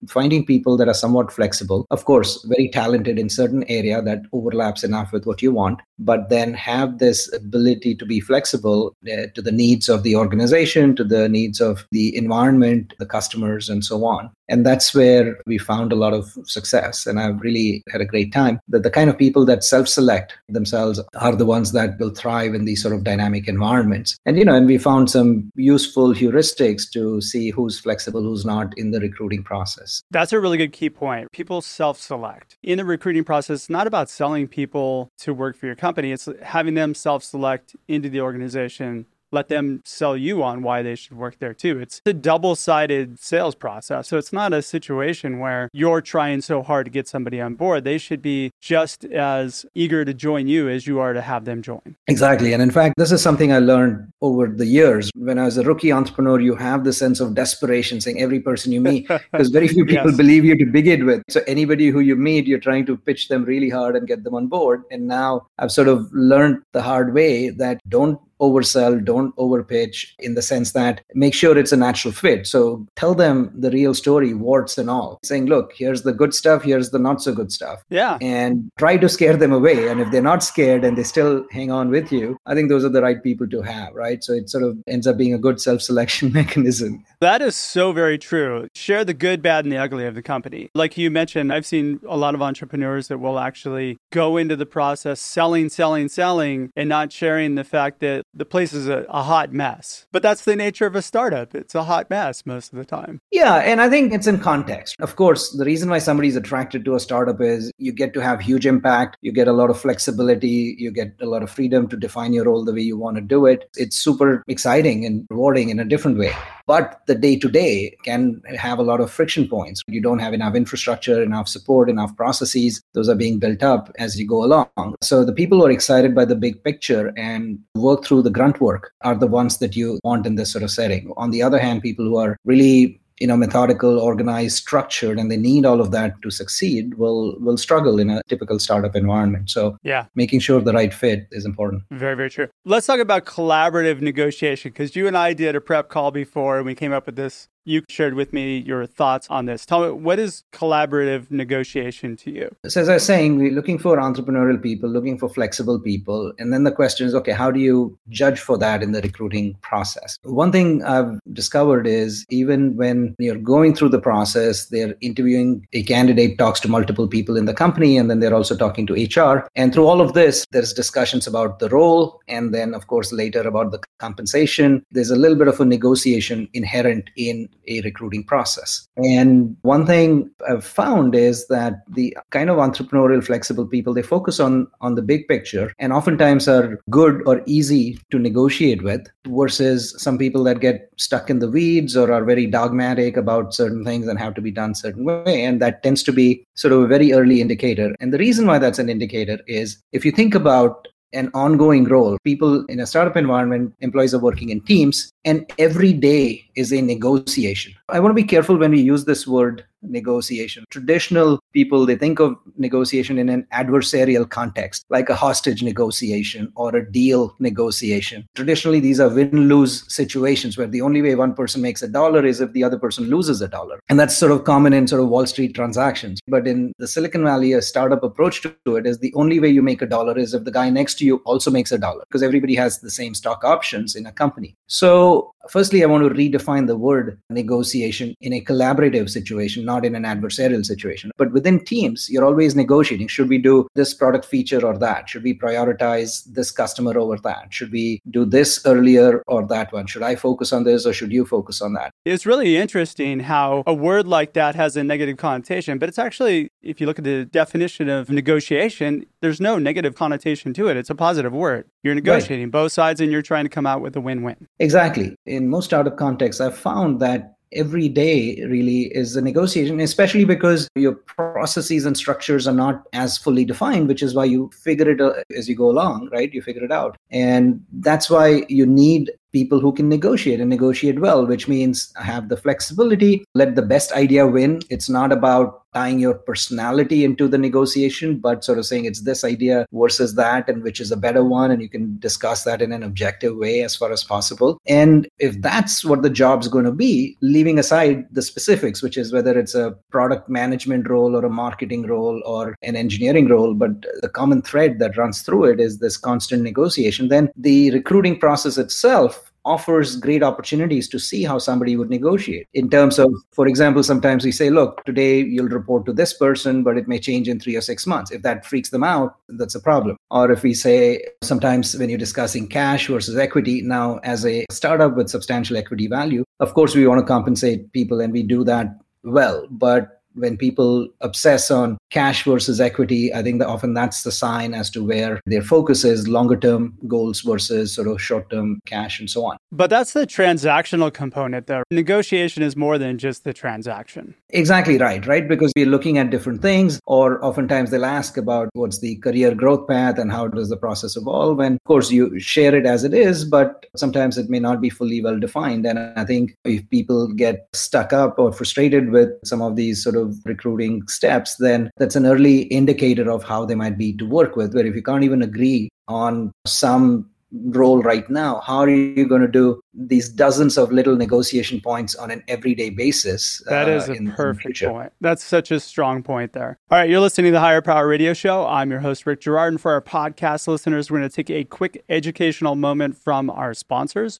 finding 0.07 0.45
people 0.45 0.77
that 0.77 0.87
are 0.87 0.93
somewhat 0.93 1.31
flexible, 1.31 1.87
of 1.91 2.05
course, 2.05 2.43
very 2.43 2.69
talented 2.69 3.17
in 3.17 3.29
certain 3.29 3.63
area 3.69 4.01
that 4.01 4.21
overlaps 4.31 4.83
enough 4.83 5.11
with 5.11 5.25
what 5.25 5.41
you 5.41 5.51
want, 5.51 5.79
but 5.99 6.29
then 6.29 6.53
have 6.73 6.99
this 6.99 7.31
ability 7.33 7.95
to 7.95 8.05
be 8.05 8.19
flexible 8.19 8.95
uh, 9.11 9.27
to 9.35 9.41
the 9.41 9.51
needs 9.51 9.89
of 9.89 10.03
the 10.03 10.15
organization, 10.15 10.95
to 10.95 11.03
the 11.03 11.29
needs 11.29 11.61
of 11.61 11.85
the 11.91 12.15
environment, 12.15 12.93
the 12.99 13.05
customers, 13.05 13.69
and 13.69 13.83
so 13.83 14.05
on. 14.05 14.29
And 14.49 14.65
that's 14.65 14.93
where 14.93 15.37
we 15.45 15.57
found 15.57 15.91
a 15.91 15.95
lot 15.95 16.13
of 16.13 16.37
success. 16.45 17.05
And 17.05 17.19
I've 17.19 17.39
really 17.41 17.83
had 17.89 18.01
a 18.01 18.05
great 18.05 18.33
time. 18.33 18.59
That 18.67 18.83
the 18.83 18.91
kind 18.91 19.09
of 19.09 19.17
people 19.17 19.45
that 19.45 19.63
self 19.63 19.87
select 19.87 20.37
themselves 20.49 21.01
are 21.15 21.35
the 21.35 21.45
ones 21.45 21.71
that 21.71 21.97
will 21.99 22.11
thrive 22.11 22.53
in 22.53 22.65
these 22.65 22.81
sort 22.81 22.93
of 22.93 23.03
dynamic 23.03 23.47
environments. 23.47 24.17
And, 24.25 24.37
you 24.37 24.45
know, 24.45 24.55
and 24.55 24.67
we 24.67 24.77
found 24.77 25.09
some 25.09 25.51
useful 25.55 26.13
heuristics 26.13 26.89
to 26.91 27.21
see 27.21 27.49
who's 27.49 27.79
flexible, 27.79 28.21
who's 28.21 28.45
not 28.45 28.77
in 28.77 28.91
the 28.91 28.99
recruiting 28.99 29.43
process. 29.43 30.01
That's 30.11 30.33
a 30.33 30.39
really 30.39 30.57
good 30.57 30.73
key 30.73 30.89
point. 30.89 31.31
People 31.31 31.61
self 31.61 31.99
select. 31.99 32.57
In 32.63 32.77
the 32.77 32.85
recruiting 32.85 33.23
process, 33.23 33.61
it's 33.61 33.69
not 33.69 33.87
about 33.87 34.09
selling 34.09 34.47
people 34.47 35.11
to 35.19 35.33
work 35.33 35.57
for 35.57 35.65
your 35.65 35.75
company, 35.75 36.11
it's 36.11 36.27
having 36.41 36.73
them 36.73 36.93
self 36.93 37.23
select 37.23 37.75
into 37.87 38.09
the 38.09 38.21
organization 38.21 39.05
let 39.33 39.49
them 39.49 39.81
sell 39.83 40.15
you 40.15 40.43
on 40.43 40.61
why 40.61 40.81
they 40.81 40.95
should 40.95 41.17
work 41.17 41.39
there 41.39 41.53
too. 41.53 41.79
It's 41.79 42.01
a 42.05 42.13
double 42.13 42.55
sided 42.55 43.19
sales 43.19 43.55
process. 43.55 44.07
So 44.07 44.17
it's 44.17 44.31
not 44.31 44.53
a 44.53 44.61
situation 44.61 45.39
where 45.39 45.69
you're 45.73 46.01
trying 46.01 46.41
so 46.41 46.61
hard 46.61 46.85
to 46.85 46.91
get 46.91 47.07
somebody 47.07 47.41
on 47.41 47.55
board. 47.55 47.83
They 47.83 47.97
should 47.97 48.21
be 48.21 48.51
just 48.61 49.05
as 49.05 49.65
eager 49.73 50.05
to 50.05 50.13
join 50.13 50.47
you 50.47 50.69
as 50.69 50.87
you 50.87 50.99
are 50.99 51.13
to 51.13 51.21
have 51.21 51.45
them 51.45 51.61
join. 51.61 51.95
Exactly. 52.07 52.53
And 52.53 52.61
in 52.61 52.71
fact, 52.71 52.95
this 52.97 53.11
is 53.11 53.21
something 53.21 53.51
I 53.51 53.59
learned 53.59 54.11
over 54.21 54.47
the 54.47 54.65
years. 54.65 55.09
When 55.15 55.39
I 55.39 55.45
was 55.45 55.57
a 55.57 55.63
rookie 55.63 55.91
entrepreneur, 55.91 56.39
you 56.39 56.55
have 56.55 56.83
the 56.83 56.93
sense 56.93 57.19
of 57.19 57.33
desperation 57.33 57.99
saying 58.01 58.21
every 58.21 58.39
person 58.39 58.71
you 58.71 58.81
meet, 58.81 59.07
because 59.31 59.49
very 59.49 59.67
few 59.67 59.85
people 59.85 60.09
yes. 60.09 60.17
believe 60.17 60.45
you 60.45 60.57
to 60.57 60.65
begin 60.65 61.05
with. 61.05 61.23
So 61.29 61.41
anybody 61.47 61.89
who 61.89 61.99
you 61.99 62.15
meet, 62.15 62.45
you're 62.45 62.59
trying 62.59 62.85
to 62.85 62.97
pitch 62.97 63.27
them 63.29 63.43
really 63.43 63.69
hard 63.69 63.95
and 63.95 64.07
get 64.07 64.23
them 64.23 64.35
on 64.35 64.47
board. 64.47 64.83
And 64.91 65.07
now 65.07 65.47
I've 65.57 65.71
sort 65.71 65.87
of 65.87 66.07
learned 66.13 66.61
the 66.71 66.81
hard 66.81 67.13
way 67.13 67.49
that 67.49 67.79
don't 67.89 68.19
oversell, 68.43 69.03
don't 69.03 69.35
overpitch 69.37 70.07
in 70.19 70.35
the 70.35 70.41
sense 70.41 70.73
that 70.73 71.01
make 71.13 71.33
sure 71.33 71.57
it's 71.57 71.71
a 71.71 71.77
natural 71.77 72.13
fit. 72.13 72.45
So 72.47 72.85
tell 72.95 73.15
them 73.15 73.51
the 73.55 73.71
real 73.71 73.93
story, 73.93 74.33
warts 74.33 74.77
and 74.77 74.89
all, 74.89 75.19
saying, 75.23 75.45
look, 75.45 75.73
here's 75.75 76.03
the 76.03 76.13
good 76.13 76.33
stuff, 76.33 76.63
here's 76.63 76.91
the 76.91 76.99
not 76.99 77.21
so 77.21 77.33
good 77.33 77.51
stuff. 77.51 77.83
Yeah. 77.89 78.17
And 78.21 78.69
try 78.77 78.97
to 78.97 79.09
scare 79.09 79.37
them 79.37 79.53
away. 79.53 79.87
And 79.87 80.01
if 80.01 80.11
they're 80.11 80.21
not 80.21 80.43
scared 80.43 80.83
and 80.83 80.97
they 80.97 81.03
still 81.03 81.45
hang 81.51 81.71
on 81.71 81.89
with 81.89 82.11
you, 82.11 82.37
I 82.45 82.55
think 82.55 82.69
those 82.69 82.85
are 82.85 82.89
the 82.89 83.01
right 83.01 83.21
people 83.21 83.47
to 83.49 83.61
have, 83.61 83.93
right? 83.93 84.23
So 84.23 84.33
it 84.33 84.49
sort 84.49 84.63
of 84.63 84.77
ends 84.87 85.07
up 85.07 85.17
being 85.17 85.33
a 85.33 85.37
good 85.37 85.59
self 85.61 85.81
selection 85.81 86.31
mechanism. 86.39 87.03
That 87.21 87.41
is 87.41 87.55
so 87.55 87.91
very 87.91 88.17
true. 88.17 88.67
Share 88.75 89.05
the 89.05 89.13
good, 89.13 89.41
bad, 89.41 89.65
and 89.65 89.71
the 89.71 89.77
ugly 89.77 90.05
of 90.05 90.15
the 90.15 90.21
company. 90.21 90.69
Like 90.75 90.97
you 90.97 91.09
mentioned, 91.09 91.53
I've 91.53 91.65
seen 91.65 91.99
a 92.07 92.17
lot 92.17 92.35
of 92.35 92.41
entrepreneurs 92.41 93.07
that 93.07 93.19
will 93.19 93.39
actually 93.39 93.97
go 94.11 94.37
into 94.37 94.55
the 94.55 94.65
process 94.65 95.19
selling, 95.19 95.69
selling, 95.69 96.09
selling, 96.09 96.71
and 96.75 96.89
not 96.89 97.11
sharing 97.11 97.55
the 97.55 97.63
fact 97.63 97.99
that 98.01 98.25
the 98.33 98.45
place 98.45 98.73
is 98.73 98.87
a, 98.87 99.05
a, 99.09 99.23
hot 99.23 99.53
mess. 99.53 100.05
But 100.11 100.23
that's 100.23 100.43
the 100.43 100.55
nature 100.55 100.85
of 100.85 100.95
a 100.95 101.01
startup. 101.01 101.53
It's 101.53 101.75
a 101.75 101.83
hot 101.83 102.09
mess 102.09 102.45
most 102.45 102.73
of 102.73 102.79
the 102.79 102.85
time. 102.85 103.19
Yeah. 103.31 103.55
And 103.55 103.79
I 103.79 103.89
think 103.89 104.13
it's 104.13 104.27
in 104.27 104.39
context. 104.39 104.95
Of 104.99 105.15
course, 105.15 105.51
the 105.51 105.65
reason 105.65 105.89
why 105.89 105.99
somebody's 105.99 106.35
attracted 106.35 106.83
to 106.85 106.95
a 106.95 106.99
startup 106.99 107.41
is 107.41 107.71
you 107.77 107.91
get 107.91 108.13
to 108.15 108.19
have 108.21 108.41
huge 108.41 108.65
impact, 108.65 109.17
you 109.21 109.31
get 109.31 109.47
a 109.47 109.53
lot 109.53 109.69
of 109.69 109.79
flexibility, 109.79 110.75
you 110.77 110.91
get 110.91 111.15
a 111.21 111.25
lot 111.25 111.43
of 111.43 111.49
freedom 111.49 111.87
to 111.89 111.97
define 111.97 112.33
your 112.33 112.45
role 112.45 112.65
the 112.65 112.73
way 112.73 112.81
you 112.81 112.97
want 112.97 113.17
to 113.17 113.21
do 113.21 113.45
it. 113.45 113.69
It's 113.75 113.97
super 113.97 114.43
exciting 114.47 115.05
and 115.05 115.27
rewarding 115.29 115.69
in 115.69 115.79
a 115.79 115.85
different 115.85 116.17
way. 116.17 116.33
But 116.65 117.01
the 117.07 117.15
day 117.15 117.37
to 117.37 117.49
day 117.49 117.95
can 118.03 118.41
have 118.57 118.79
a 118.79 118.83
lot 118.83 119.01
of 119.01 119.11
friction 119.11 119.47
points. 119.47 119.81
You 119.87 120.01
don't 120.01 120.19
have 120.19 120.33
enough 120.33 120.55
infrastructure, 120.55 121.21
enough 121.21 121.47
support, 121.47 121.89
enough 121.89 122.15
processes. 122.15 122.81
Those 122.93 123.09
are 123.09 123.15
being 123.15 123.37
built 123.37 123.61
up 123.61 123.91
as 123.99 124.19
you 124.19 124.27
go 124.27 124.43
along. 124.43 124.95
So 125.01 125.25
the 125.25 125.33
people 125.33 125.59
who 125.59 125.65
are 125.65 125.71
excited 125.71 126.15
by 126.15 126.25
the 126.25 126.35
big 126.35 126.63
picture 126.63 127.13
and 127.17 127.59
work 127.75 128.05
through 128.05 128.22
the 128.23 128.29
grunt 128.29 128.59
work 128.59 128.91
are 129.01 129.15
the 129.15 129.27
ones 129.27 129.57
that 129.59 129.75
you 129.75 129.99
want 130.03 130.25
in 130.25 130.35
this 130.35 130.51
sort 130.51 130.63
of 130.63 130.71
setting. 130.71 131.11
On 131.17 131.31
the 131.31 131.43
other 131.43 131.59
hand, 131.59 131.81
people 131.81 132.05
who 132.05 132.17
are 132.17 132.37
really 132.45 132.99
you 133.19 133.27
know 133.27 133.37
methodical 133.37 133.99
organized 133.99 134.57
structured 134.57 135.19
and 135.19 135.29
they 135.31 135.37
need 135.37 135.65
all 135.65 135.79
of 135.79 135.91
that 135.91 136.21
to 136.21 136.31
succeed 136.31 136.95
will 136.95 137.37
will 137.39 137.57
struggle 137.57 137.99
in 137.99 138.09
a 138.09 138.21
typical 138.27 138.59
startup 138.59 138.95
environment. 138.95 139.49
So 139.49 139.77
yeah. 139.83 140.05
making 140.15 140.39
sure 140.39 140.59
the 140.61 140.73
right 140.73 140.93
fit 140.93 141.27
is 141.31 141.45
important. 141.45 141.83
Very 141.91 142.15
very 142.15 142.29
true. 142.29 142.47
Let's 142.65 142.87
talk 142.87 142.99
about 142.99 143.25
collaborative 143.25 144.01
negotiation 144.01 144.71
because 144.71 144.95
you 144.95 145.07
and 145.07 145.17
i 145.17 145.33
did 145.33 145.55
a 145.55 145.61
prep 145.61 145.89
call 145.89 146.11
before 146.11 146.57
and 146.57 146.65
we 146.65 146.75
came 146.75 146.91
up 146.91 147.05
with 147.05 147.15
this 147.15 147.49
you 147.65 147.83
shared 147.89 148.13
with 148.13 148.33
me 148.33 148.57
your 148.59 148.85
thoughts 148.85 149.27
on 149.29 149.45
this. 149.45 149.65
Tell 149.65 149.81
me, 149.81 149.91
what 149.91 150.19
is 150.19 150.43
collaborative 150.51 151.29
negotiation 151.31 152.15
to 152.17 152.31
you? 152.31 152.55
So, 152.67 152.81
as 152.81 152.89
I 152.89 152.95
was 152.95 153.05
saying, 153.05 153.37
we're 153.37 153.51
looking 153.51 153.79
for 153.79 153.97
entrepreneurial 153.97 154.61
people, 154.61 154.89
looking 154.89 155.17
for 155.17 155.29
flexible 155.29 155.79
people. 155.79 156.33
And 156.39 156.51
then 156.51 156.63
the 156.63 156.71
question 156.71 157.07
is 157.07 157.15
okay, 157.15 157.31
how 157.31 157.51
do 157.51 157.59
you 157.59 157.97
judge 158.09 158.39
for 158.39 158.57
that 158.57 158.83
in 158.83 158.91
the 158.91 159.01
recruiting 159.01 159.55
process? 159.61 160.17
One 160.23 160.51
thing 160.51 160.83
I've 160.83 161.19
discovered 161.31 161.87
is 161.87 162.25
even 162.29 162.75
when 162.75 163.15
you're 163.19 163.37
going 163.37 163.75
through 163.75 163.89
the 163.89 163.99
process, 163.99 164.67
they're 164.67 164.95
interviewing 165.01 165.67
a 165.73 165.83
candidate, 165.83 166.37
talks 166.37 166.59
to 166.61 166.67
multiple 166.67 167.07
people 167.07 167.37
in 167.37 167.45
the 167.45 167.53
company, 167.53 167.97
and 167.97 168.09
then 168.09 168.19
they're 168.19 168.35
also 168.35 168.55
talking 168.55 168.87
to 168.87 168.93
HR. 168.93 169.47
And 169.55 169.73
through 169.73 169.87
all 169.87 170.01
of 170.01 170.13
this, 170.13 170.45
there's 170.51 170.73
discussions 170.73 171.27
about 171.27 171.59
the 171.59 171.69
role. 171.69 172.21
And 172.27 172.53
then, 172.53 172.73
of 172.73 172.87
course, 172.87 173.11
later 173.11 173.41
about 173.41 173.71
the 173.71 173.79
compensation. 173.99 174.83
There's 174.91 175.11
a 175.11 175.15
little 175.15 175.37
bit 175.37 175.47
of 175.47 175.59
a 175.59 175.65
negotiation 175.65 176.49
inherent 176.53 177.09
in 177.15 177.49
a 177.67 177.81
recruiting 177.81 178.23
process. 178.23 178.87
And 178.97 179.55
one 179.61 179.85
thing 179.85 180.29
I've 180.49 180.65
found 180.65 181.15
is 181.15 181.47
that 181.47 181.83
the 181.89 182.15
kind 182.31 182.49
of 182.49 182.57
entrepreneurial, 182.57 183.23
flexible 183.23 183.65
people, 183.65 183.93
they 183.93 184.01
focus 184.01 184.39
on, 184.39 184.67
on 184.81 184.95
the 184.95 185.01
big 185.01 185.27
picture 185.27 185.73
and 185.79 185.93
oftentimes 185.93 186.47
are 186.47 186.81
good 186.89 187.21
or 187.25 187.41
easy 187.45 187.99
to 188.11 188.19
negotiate 188.19 188.83
with 188.83 189.07
versus 189.27 189.95
some 189.97 190.17
people 190.17 190.43
that 190.43 190.59
get 190.59 190.89
stuck 190.97 191.29
in 191.29 191.39
the 191.39 191.49
weeds 191.49 191.95
or 191.95 192.11
are 192.11 192.25
very 192.25 192.45
dogmatic 192.45 193.17
about 193.17 193.53
certain 193.53 193.83
things 193.83 194.07
and 194.07 194.19
have 194.19 194.33
to 194.35 194.41
be 194.41 194.51
done 194.51 194.75
certain 194.75 195.05
way. 195.05 195.43
And 195.43 195.61
that 195.61 195.83
tends 195.83 196.03
to 196.03 196.11
be 196.11 196.45
sort 196.55 196.73
of 196.73 196.81
a 196.81 196.87
very 196.87 197.13
early 197.13 197.41
indicator. 197.41 197.95
And 197.99 198.13
the 198.13 198.17
reason 198.17 198.45
why 198.45 198.59
that's 198.59 198.79
an 198.79 198.89
indicator 198.89 199.39
is 199.47 199.81
if 199.91 200.05
you 200.05 200.11
think 200.11 200.35
about 200.35 200.87
an 201.13 201.29
ongoing 201.33 201.85
role. 201.85 202.17
People 202.23 202.65
in 202.65 202.79
a 202.79 202.85
startup 202.85 203.15
environment, 203.15 203.73
employees 203.81 204.13
are 204.13 204.19
working 204.19 204.49
in 204.49 204.61
teams, 204.61 205.11
and 205.25 205.45
every 205.57 205.93
day 205.93 206.43
is 206.55 206.73
a 206.73 206.81
negotiation. 206.81 207.73
I 207.89 207.99
want 207.99 208.11
to 208.11 208.21
be 208.21 208.27
careful 208.27 208.57
when 208.57 208.71
we 208.71 208.81
use 208.81 209.05
this 209.05 209.27
word 209.27 209.65
negotiation. 209.83 210.65
Traditional 210.69 211.39
people, 211.53 211.85
they 211.85 211.95
think 211.95 212.19
of 212.19 212.35
negotiation 212.57 213.17
in 213.17 213.29
an 213.29 213.47
adversarial 213.53 214.29
context, 214.29 214.85
like 214.89 215.09
a 215.09 215.15
hostage 215.15 215.63
negotiation 215.63 216.51
or 216.55 216.75
a 216.75 216.91
deal 216.91 217.35
negotiation. 217.39 218.25
Traditionally, 218.35 218.79
these 218.79 218.99
are 218.99 219.09
win 219.09 219.47
lose 219.47 219.83
situations 219.93 220.57
where 220.57 220.67
the 220.67 220.81
only 220.81 221.01
way 221.01 221.15
one 221.15 221.33
person 221.33 221.61
makes 221.61 221.81
a 221.81 221.87
dollar 221.87 222.25
is 222.25 222.41
if 222.41 222.51
the 222.53 222.63
other 222.63 222.79
person 222.79 223.05
loses 223.05 223.41
a 223.41 223.47
dollar. 223.47 223.79
And 223.89 223.99
that's 223.99 224.17
sort 224.17 224.31
of 224.31 224.43
common 224.43 224.73
in 224.73 224.87
sort 224.87 225.01
of 225.01 225.09
Wall 225.09 225.25
Street 225.25 225.53
transactions. 225.53 226.19
But 226.27 226.47
in 226.47 226.73
the 226.77 226.87
Silicon 226.87 227.23
Valley, 227.23 227.53
a 227.53 227.61
startup 227.61 228.03
approach 228.03 228.41
to 228.41 228.75
it 228.75 228.85
is 228.85 228.99
the 228.99 229.13
only 229.15 229.39
way 229.39 229.49
you 229.49 229.61
make 229.61 229.81
a 229.81 229.85
dollar 229.85 230.17
is 230.17 230.33
if 230.33 230.43
the 230.43 230.51
guy 230.51 230.69
next 230.69 230.95
to 230.95 231.05
you 231.05 231.17
also 231.25 231.51
makes 231.51 231.71
a 231.71 231.77
dollar 231.77 232.03
because 232.07 232.23
everybody 232.23 232.55
has 232.55 232.79
the 232.79 232.91
same 232.91 233.13
stock 233.13 233.43
options 233.43 233.95
in 233.95 234.05
a 234.05 234.11
company. 234.11 234.55
So 234.67 235.31
Firstly, 235.49 235.83
I 235.83 235.87
want 235.87 236.07
to 236.07 236.09
redefine 236.09 236.67
the 236.67 236.77
word 236.77 237.19
negotiation 237.29 238.15
in 238.21 238.31
a 238.31 238.41
collaborative 238.41 239.09
situation, 239.09 239.65
not 239.65 239.83
in 239.83 239.93
an 239.93 240.03
adversarial 240.03 240.65
situation. 240.65 241.11
But 241.17 241.33
within 241.33 241.63
teams, 241.65 242.09
you're 242.09 242.23
always 242.23 242.55
negotiating. 242.55 243.09
Should 243.09 243.27
we 243.27 243.39
do 243.39 243.67
this 243.75 243.93
product 243.93 244.25
feature 244.25 244.65
or 244.65 244.77
that? 244.77 245.09
Should 245.09 245.23
we 245.23 245.37
prioritize 245.37 246.23
this 246.31 246.49
customer 246.49 246.97
over 246.97 247.17
that? 247.23 247.53
Should 247.53 247.71
we 247.73 248.01
do 248.09 248.23
this 248.25 248.65
earlier 248.65 249.21
or 249.27 249.45
that 249.47 249.73
one? 249.73 249.85
Should 249.87 250.03
I 250.03 250.15
focus 250.15 250.53
on 250.53 250.63
this 250.63 250.85
or 250.85 250.93
should 250.93 251.11
you 251.11 251.25
focus 251.25 251.61
on 251.61 251.73
that? 251.73 251.91
It's 252.05 252.25
really 252.25 252.55
interesting 252.55 253.19
how 253.19 253.63
a 253.67 253.73
word 253.73 254.07
like 254.07 254.33
that 254.33 254.55
has 254.55 254.77
a 254.77 254.83
negative 254.83 255.17
connotation, 255.17 255.77
but 255.77 255.89
it's 255.89 255.99
actually, 255.99 256.51
if 256.61 256.79
you 256.79 256.87
look 256.87 256.99
at 256.99 257.03
the 257.05 257.25
definition 257.25 257.89
of 257.89 258.09
negotiation, 258.09 259.05
there's 259.19 259.41
no 259.41 259.59
negative 259.59 259.95
connotation 259.95 260.53
to 260.53 260.69
it. 260.69 260.77
It's 260.77 260.89
a 260.89 260.95
positive 260.95 261.33
word. 261.33 261.67
You're 261.83 261.95
negotiating 261.95 262.45
right. 262.45 262.51
both 262.51 262.71
sides 262.71 263.01
and 263.01 263.11
you're 263.11 263.21
trying 263.21 263.43
to 263.43 263.49
come 263.49 263.65
out 263.65 263.81
with 263.81 263.95
a 263.97 264.01
win 264.01 264.23
win. 264.23 264.47
Exactly 264.59 265.17
in 265.33 265.49
most 265.49 265.73
out 265.73 265.87
of 265.87 265.95
context, 265.95 266.39
I've 266.39 266.57
found 266.57 266.99
that 266.99 267.35
every 267.51 267.87
day 267.87 268.43
really 268.45 268.83
is 268.95 269.15
a 269.15 269.21
negotiation, 269.21 269.79
especially 269.79 270.25
because 270.25 270.67
your 270.75 270.93
processes 270.93 271.85
and 271.85 271.95
structures 271.95 272.47
are 272.47 272.53
not 272.53 272.83
as 272.93 273.17
fully 273.17 273.45
defined, 273.45 273.87
which 273.87 274.01
is 274.01 274.15
why 274.15 274.25
you 274.25 274.49
figure 274.63 274.89
it 274.89 275.01
out 275.01 275.15
as 275.35 275.47
you 275.47 275.55
go 275.55 275.69
along, 275.69 276.09
right? 276.11 276.33
You 276.33 276.41
figure 276.41 276.63
it 276.63 276.71
out. 276.71 276.97
And 277.11 277.63
that's 277.73 278.09
why 278.09 278.43
you 278.49 278.65
need 278.65 279.11
people 279.33 279.59
who 279.59 279.73
can 279.73 279.89
negotiate 279.89 280.39
and 280.39 280.49
negotiate 280.49 280.99
well, 280.99 281.25
which 281.25 281.47
means 281.47 281.91
have 281.97 282.29
the 282.29 282.37
flexibility, 282.37 283.25
let 283.33 283.55
the 283.55 283.61
best 283.61 283.91
idea 283.91 284.25
win. 284.25 284.61
It's 284.69 284.89
not 284.89 285.11
about 285.11 285.63
tying 285.73 285.99
your 285.99 286.13
personality 286.13 287.03
into 287.03 287.27
the 287.27 287.37
negotiation, 287.37 288.19
but 288.19 288.43
sort 288.43 288.59
of 288.59 288.65
saying 288.65 288.85
it's 288.85 289.01
this 289.01 289.23
idea 289.23 289.65
versus 289.73 290.13
that, 290.15 290.47
and 290.47 290.63
which 290.63 290.79
is 290.79 290.91
a 290.91 290.97
better 290.97 291.23
one. 291.23 291.51
And 291.51 291.61
you 291.61 291.69
can 291.69 291.97
discuss 291.99 292.43
that 292.43 292.61
in 292.61 292.71
an 292.71 292.83
objective 292.83 293.35
way 293.35 293.63
as 293.63 293.75
far 293.75 293.91
as 293.91 294.03
possible. 294.03 294.59
And 294.67 295.07
if 295.19 295.41
that's 295.41 295.83
what 295.83 296.03
the 296.03 296.09
job's 296.09 296.47
going 296.47 296.65
to 296.65 296.71
be, 296.71 297.17
leaving 297.21 297.57
aside 297.57 298.05
the 298.11 298.21
specifics, 298.21 298.81
which 298.83 298.97
is 298.97 299.11
whether 299.11 299.37
it's 299.37 299.55
a 299.55 299.75
product 299.89 300.29
management 300.29 300.87
role 300.87 301.15
or 301.15 301.25
a 301.25 301.29
marketing 301.29 301.87
role 301.87 302.21
or 302.25 302.55
an 302.61 302.75
engineering 302.75 303.27
role, 303.27 303.53
but 303.53 303.71
the 304.01 304.09
common 304.09 304.41
thread 304.41 304.77
that 304.79 304.97
runs 304.97 305.21
through 305.23 305.45
it 305.45 305.59
is 305.59 305.79
this 305.79 305.97
constant 305.97 306.43
negotiation, 306.43 307.07
then 307.07 307.31
the 307.35 307.71
recruiting 307.71 308.19
process 308.19 308.57
itself 308.57 309.22
offers 309.45 309.95
great 309.95 310.23
opportunities 310.23 310.87
to 310.89 310.99
see 310.99 311.23
how 311.23 311.37
somebody 311.37 311.75
would 311.75 311.89
negotiate. 311.89 312.47
In 312.53 312.69
terms 312.69 312.99
of 312.99 313.13
for 313.31 313.47
example 313.47 313.83
sometimes 313.83 314.23
we 314.23 314.31
say 314.31 314.49
look 314.49 314.83
today 314.85 315.19
you'll 315.21 315.49
report 315.49 315.85
to 315.85 315.93
this 315.93 316.13
person 316.13 316.63
but 316.63 316.77
it 316.77 316.87
may 316.87 316.99
change 316.99 317.27
in 317.27 317.39
3 317.39 317.55
or 317.55 317.61
6 317.61 317.87
months. 317.87 318.11
If 318.11 318.21
that 318.21 318.45
freaks 318.45 318.69
them 318.69 318.83
out 318.83 319.15
that's 319.27 319.55
a 319.55 319.59
problem. 319.59 319.97
Or 320.11 320.31
if 320.31 320.43
we 320.43 320.53
say 320.53 321.03
sometimes 321.21 321.75
when 321.75 321.89
you're 321.89 321.97
discussing 321.97 322.47
cash 322.47 322.87
versus 322.87 323.17
equity 323.17 323.61
now 323.61 323.99
as 324.03 324.25
a 324.25 324.45
startup 324.51 324.95
with 324.95 325.09
substantial 325.09 325.57
equity 325.57 325.87
value 325.87 326.23
of 326.39 326.53
course 326.53 326.75
we 326.75 326.87
want 326.87 326.99
to 326.99 327.05
compensate 327.05 327.71
people 327.73 327.99
and 328.01 328.13
we 328.13 328.23
do 328.23 328.43
that 328.43 328.67
well. 329.03 329.47
But 329.49 330.02
when 330.15 330.37
people 330.37 330.87
obsess 331.01 331.51
on 331.51 331.77
cash 331.89 332.23
versus 332.23 332.59
equity, 332.59 333.13
I 333.13 333.21
think 333.21 333.39
that 333.39 333.47
often 333.47 333.73
that's 333.73 334.03
the 334.03 334.11
sign 334.11 334.53
as 334.53 334.69
to 334.71 334.83
where 334.83 335.21
their 335.25 335.41
focus 335.41 335.83
is 335.83 336.07
longer 336.07 336.37
term 336.37 336.77
goals 336.87 337.21
versus 337.21 337.73
sort 337.73 337.87
of 337.87 338.01
short 338.01 338.29
term 338.29 338.59
cash 338.65 338.99
and 338.99 339.09
so 339.09 339.25
on. 339.25 339.37
But 339.51 339.69
that's 339.69 339.93
the 339.93 340.07
transactional 340.07 340.93
component 340.93 341.47
there. 341.47 341.63
Negotiation 341.71 342.43
is 342.43 342.55
more 342.55 342.77
than 342.77 342.97
just 342.97 343.23
the 343.23 343.33
transaction. 343.33 344.15
Exactly 344.29 344.77
right, 344.77 345.05
right? 345.05 345.27
Because 345.27 345.51
we're 345.55 345.67
looking 345.67 345.97
at 345.97 346.09
different 346.09 346.41
things, 346.41 346.79
or 346.85 347.23
oftentimes 347.23 347.69
they'll 347.71 347.85
ask 347.85 348.17
about 348.17 348.49
what's 348.53 348.79
the 348.79 348.95
career 348.97 349.35
growth 349.35 349.67
path 349.67 349.97
and 349.97 350.11
how 350.11 350.27
does 350.27 350.49
the 350.49 350.57
process 350.57 350.95
evolve. 350.95 351.39
And 351.39 351.55
of 351.55 351.63
course, 351.65 351.91
you 351.91 352.19
share 352.19 352.55
it 352.55 352.65
as 352.65 352.83
it 352.83 352.93
is, 352.93 353.25
but 353.25 353.65
sometimes 353.75 354.17
it 354.17 354.29
may 354.29 354.39
not 354.39 354.61
be 354.61 354.69
fully 354.69 355.01
well 355.01 355.19
defined. 355.19 355.65
And 355.65 355.79
I 355.79 356.05
think 356.05 356.35
if 356.43 356.67
people 356.69 357.07
get 357.13 357.47
stuck 357.53 357.93
up 357.93 358.17
or 358.17 358.31
frustrated 358.31 358.89
with 358.89 359.09
some 359.23 359.41
of 359.41 359.55
these 359.55 359.83
sort 359.83 359.95
of 359.95 360.02
of 360.03 360.15
recruiting 360.25 360.87
steps, 360.87 361.35
then 361.37 361.71
that's 361.77 361.95
an 361.95 362.05
early 362.05 362.43
indicator 362.43 363.09
of 363.09 363.23
how 363.23 363.45
they 363.45 363.55
might 363.55 363.77
be 363.77 363.93
to 363.97 364.05
work 364.05 364.35
with. 364.35 364.53
Where 364.53 364.65
if 364.65 364.75
you 364.75 364.83
can't 364.83 365.03
even 365.03 365.21
agree 365.21 365.69
on 365.87 366.31
some 366.45 367.09
role 367.49 367.81
right 367.81 368.07
now, 368.09 368.39
how 368.41 368.57
are 368.57 368.69
you 368.69 369.07
going 369.07 369.21
to 369.21 369.27
do 369.27 369.59
these 369.73 370.07
dozens 370.07 370.57
of 370.57 370.71
little 370.71 370.95
negotiation 370.95 371.59
points 371.61 371.95
on 371.95 372.11
an 372.11 372.23
everyday 372.27 372.69
basis? 372.69 373.41
That 373.47 373.67
is 373.67 373.89
uh, 373.89 373.93
a 373.93 373.95
in, 373.95 374.11
perfect 374.11 374.61
in 374.61 374.69
point. 374.69 374.93
That's 375.01 375.23
such 375.23 375.49
a 375.51 375.59
strong 375.59 376.03
point 376.03 376.33
there. 376.33 376.59
All 376.69 376.77
right, 376.77 376.89
you're 376.89 376.99
listening 376.99 377.31
to 377.31 377.31
the 377.31 377.39
Hire 377.39 377.61
Power 377.61 377.87
Radio 377.87 378.13
Show. 378.13 378.45
I'm 378.45 378.69
your 378.69 378.81
host, 378.81 379.05
Rick 379.05 379.21
Girard. 379.21 379.53
And 379.53 379.61
for 379.61 379.71
our 379.71 379.81
podcast 379.81 380.47
listeners, 380.47 380.91
we're 380.91 380.99
going 380.99 381.09
to 381.09 381.15
take 381.15 381.31
a 381.31 381.43
quick 381.43 381.83
educational 381.89 382.55
moment 382.55 382.97
from 382.97 383.29
our 383.29 383.53
sponsors. 383.53 384.19